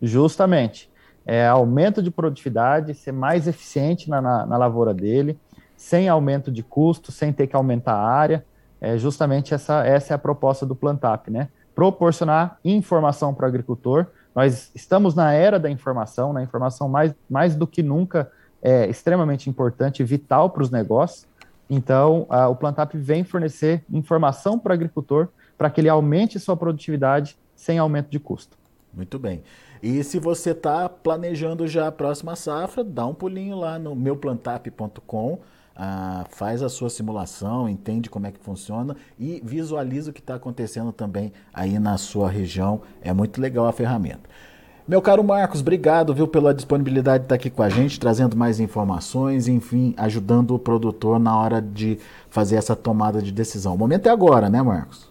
Justamente. 0.00 0.90
É 1.26 1.46
aumento 1.46 2.02
de 2.02 2.10
produtividade, 2.10 2.94
ser 2.94 3.12
mais 3.12 3.46
eficiente 3.46 4.08
na, 4.08 4.20
na, 4.20 4.46
na 4.46 4.56
lavoura 4.56 4.94
dele, 4.94 5.38
sem 5.80 6.10
aumento 6.10 6.52
de 6.52 6.62
custo, 6.62 7.10
sem 7.10 7.32
ter 7.32 7.46
que 7.46 7.56
aumentar 7.56 7.94
a 7.94 8.06
área. 8.06 8.44
É 8.78 8.98
justamente 8.98 9.54
essa, 9.54 9.82
essa 9.82 10.12
é 10.12 10.14
a 10.14 10.18
proposta 10.18 10.66
do 10.66 10.76
Plantap, 10.76 11.30
né? 11.30 11.48
Proporcionar 11.74 12.58
informação 12.62 13.32
para 13.32 13.46
o 13.46 13.48
agricultor. 13.48 14.04
Nós 14.34 14.70
estamos 14.74 15.14
na 15.14 15.32
era 15.32 15.58
da 15.58 15.70
informação, 15.70 16.34
na 16.34 16.40
né? 16.40 16.44
informação 16.44 16.86
mais, 16.86 17.14
mais 17.30 17.56
do 17.56 17.66
que 17.66 17.82
nunca 17.82 18.30
é 18.60 18.90
extremamente 18.90 19.48
importante, 19.48 20.04
vital 20.04 20.50
para 20.50 20.62
os 20.62 20.70
negócios. 20.70 21.26
Então, 21.68 22.26
a, 22.28 22.46
o 22.46 22.54
Plantap 22.54 22.94
vem 22.94 23.24
fornecer 23.24 23.82
informação 23.90 24.58
para 24.58 24.72
o 24.72 24.74
agricultor 24.74 25.28
para 25.56 25.70
que 25.70 25.80
ele 25.80 25.88
aumente 25.88 26.38
sua 26.38 26.58
produtividade 26.58 27.38
sem 27.56 27.78
aumento 27.78 28.10
de 28.10 28.20
custo. 28.20 28.54
Muito 28.92 29.18
bem. 29.18 29.42
E 29.82 30.04
se 30.04 30.18
você 30.18 30.50
está 30.50 30.90
planejando 30.90 31.66
já 31.66 31.86
a 31.86 31.92
próxima 31.92 32.36
safra, 32.36 32.84
dá 32.84 33.06
um 33.06 33.14
pulinho 33.14 33.56
lá 33.56 33.78
no 33.78 33.96
meuplantap.com, 33.96 35.38
ah, 35.82 36.26
faz 36.28 36.62
a 36.62 36.68
sua 36.68 36.90
simulação, 36.90 37.66
entende 37.66 38.10
como 38.10 38.26
é 38.26 38.30
que 38.30 38.38
funciona 38.38 38.94
e 39.18 39.40
visualiza 39.42 40.10
o 40.10 40.12
que 40.12 40.20
está 40.20 40.34
acontecendo 40.34 40.92
também 40.92 41.32
aí 41.54 41.78
na 41.78 41.96
sua 41.96 42.28
região. 42.28 42.82
É 43.00 43.14
muito 43.14 43.40
legal 43.40 43.66
a 43.66 43.72
ferramenta. 43.72 44.28
Meu 44.86 45.00
caro 45.00 45.24
Marcos, 45.24 45.62
obrigado 45.62 46.12
viu, 46.12 46.28
pela 46.28 46.52
disponibilidade 46.52 47.20
de 47.20 47.24
estar 47.26 47.36
aqui 47.36 47.48
com 47.48 47.62
a 47.62 47.70
gente, 47.70 47.98
trazendo 47.98 48.36
mais 48.36 48.60
informações, 48.60 49.48
enfim, 49.48 49.94
ajudando 49.96 50.54
o 50.54 50.58
produtor 50.58 51.18
na 51.18 51.34
hora 51.34 51.62
de 51.62 51.98
fazer 52.28 52.56
essa 52.56 52.76
tomada 52.76 53.22
de 53.22 53.32
decisão. 53.32 53.74
O 53.74 53.78
momento 53.78 54.06
é 54.06 54.10
agora, 54.10 54.50
né, 54.50 54.60
Marcos? 54.60 55.08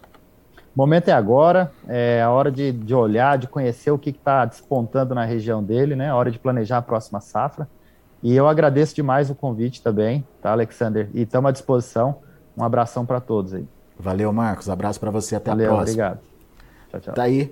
O 0.54 0.78
momento 0.78 1.08
é 1.08 1.12
agora, 1.12 1.72
é 1.88 2.22
a 2.22 2.30
hora 2.30 2.48
de, 2.48 2.70
de 2.70 2.94
olhar, 2.94 3.38
de 3.38 3.48
conhecer 3.48 3.90
o 3.90 3.98
que 3.98 4.10
está 4.10 4.44
despontando 4.44 5.16
na 5.16 5.24
região 5.24 5.64
dele, 5.64 5.96
né? 5.96 6.10
A 6.10 6.14
hora 6.14 6.30
de 6.30 6.38
planejar 6.38 6.78
a 6.78 6.82
próxima 6.82 7.20
safra. 7.20 7.66
E 8.22 8.34
eu 8.34 8.46
agradeço 8.46 8.94
demais 8.94 9.30
o 9.30 9.34
convite 9.34 9.82
também, 9.82 10.26
tá, 10.42 10.52
Alexander? 10.52 11.08
E 11.14 11.22
estamos 11.22 11.48
à 11.48 11.52
disposição. 11.52 12.16
Um 12.56 12.62
abração 12.62 13.06
para 13.06 13.20
todos 13.20 13.54
aí. 13.54 13.66
Valeu, 13.98 14.32
Marcos. 14.32 14.68
Abraço 14.68 15.00
para 15.00 15.10
você. 15.10 15.36
Até 15.36 15.50
Valeu, 15.50 15.72
a 15.72 15.76
próxima. 15.76 16.04
Obrigado. 16.06 16.20
Tchau, 16.90 17.00
tchau. 17.00 17.14
Tá 17.14 17.22
aí 17.22 17.50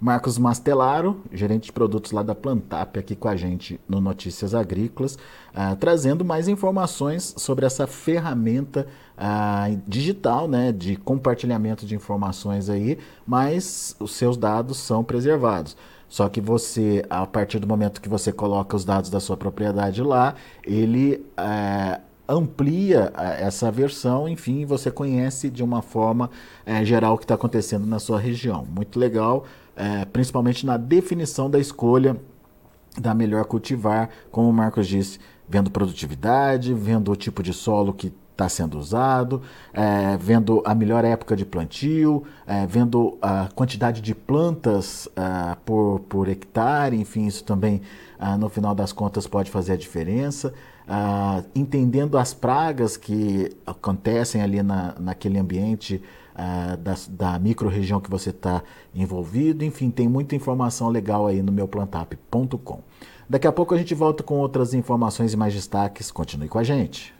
Marcos 0.00 0.38
Mastelaro, 0.38 1.20
gerente 1.30 1.64
de 1.64 1.72
produtos 1.72 2.10
lá 2.10 2.22
da 2.22 2.34
Plantap, 2.34 2.98
aqui 2.98 3.14
com 3.14 3.28
a 3.28 3.36
gente 3.36 3.78
no 3.86 4.00
Notícias 4.00 4.54
Agrícolas, 4.54 5.16
uh, 5.16 5.76
trazendo 5.78 6.24
mais 6.24 6.48
informações 6.48 7.34
sobre 7.36 7.66
essa 7.66 7.86
ferramenta 7.86 8.86
uh, 9.18 9.78
digital, 9.86 10.48
né, 10.48 10.72
de 10.72 10.96
compartilhamento 10.96 11.84
de 11.84 11.94
informações 11.94 12.70
aí, 12.70 12.98
mas 13.26 13.94
os 14.00 14.12
seus 14.12 14.38
dados 14.38 14.78
são 14.78 15.04
preservados. 15.04 15.76
Só 16.10 16.28
que 16.28 16.40
você, 16.40 17.02
a 17.08 17.24
partir 17.24 17.58
do 17.58 17.66
momento 17.66 18.00
que 18.00 18.08
você 18.08 18.30
coloca 18.30 18.76
os 18.76 18.84
dados 18.84 19.08
da 19.08 19.20
sua 19.20 19.36
propriedade 19.36 20.02
lá, 20.02 20.34
ele 20.64 21.24
uh, 21.38 22.00
amplia 22.28 23.12
essa 23.38 23.70
versão, 23.70 24.28
enfim, 24.28 24.66
você 24.66 24.90
conhece 24.90 25.48
de 25.48 25.62
uma 25.62 25.80
forma 25.80 26.28
é, 26.66 26.84
geral 26.84 27.14
o 27.14 27.18
que 27.18 27.24
está 27.24 27.36
acontecendo 27.36 27.86
na 27.86 27.98
sua 27.98 28.18
região. 28.18 28.66
Muito 28.68 28.98
legal 28.98 29.46
é, 29.80 30.04
principalmente 30.04 30.66
na 30.66 30.76
definição 30.76 31.48
da 31.48 31.58
escolha 31.58 32.16
da 32.98 33.14
melhor 33.14 33.44
cultivar, 33.44 34.10
como 34.30 34.50
o 34.50 34.52
Marcos 34.52 34.86
disse, 34.86 35.18
vendo 35.48 35.70
produtividade, 35.70 36.74
vendo 36.74 37.10
o 37.10 37.16
tipo 37.16 37.42
de 37.42 37.52
solo 37.52 37.92
que 37.92 38.12
está 38.40 38.48
sendo 38.48 38.78
usado, 38.78 39.42
é, 39.72 40.16
vendo 40.16 40.62
a 40.64 40.74
melhor 40.74 41.04
época 41.04 41.36
de 41.36 41.44
plantio, 41.44 42.24
é, 42.46 42.66
vendo 42.66 43.18
a 43.20 43.48
quantidade 43.54 44.00
de 44.00 44.14
plantas 44.14 45.08
é, 45.14 45.56
por, 45.64 46.00
por 46.08 46.28
hectare, 46.28 46.98
enfim, 46.98 47.26
isso 47.26 47.44
também 47.44 47.82
é, 48.18 48.36
no 48.36 48.48
final 48.48 48.74
das 48.74 48.92
contas 48.92 49.26
pode 49.26 49.50
fazer 49.50 49.74
a 49.74 49.76
diferença. 49.76 50.54
É, 50.88 51.44
entendendo 51.54 52.16
as 52.16 52.32
pragas 52.32 52.96
que 52.96 53.54
acontecem 53.66 54.40
ali 54.40 54.62
na, 54.62 54.94
naquele 54.98 55.38
ambiente 55.38 56.02
da, 56.82 56.94
da 57.10 57.38
micro-região 57.38 58.00
que 58.00 58.08
você 58.08 58.30
está 58.30 58.62
envolvido. 58.94 59.62
Enfim, 59.62 59.90
tem 59.90 60.08
muita 60.08 60.34
informação 60.34 60.88
legal 60.88 61.26
aí 61.26 61.42
no 61.42 61.52
meu 61.52 61.68
plantap.com. 61.68 62.80
Daqui 63.28 63.46
a 63.46 63.52
pouco 63.52 63.74
a 63.74 63.78
gente 63.78 63.94
volta 63.94 64.22
com 64.22 64.38
outras 64.38 64.72
informações 64.72 65.34
e 65.34 65.36
mais 65.36 65.52
destaques. 65.52 66.10
Continue 66.10 66.48
com 66.48 66.58
a 66.58 66.64
gente. 66.64 67.19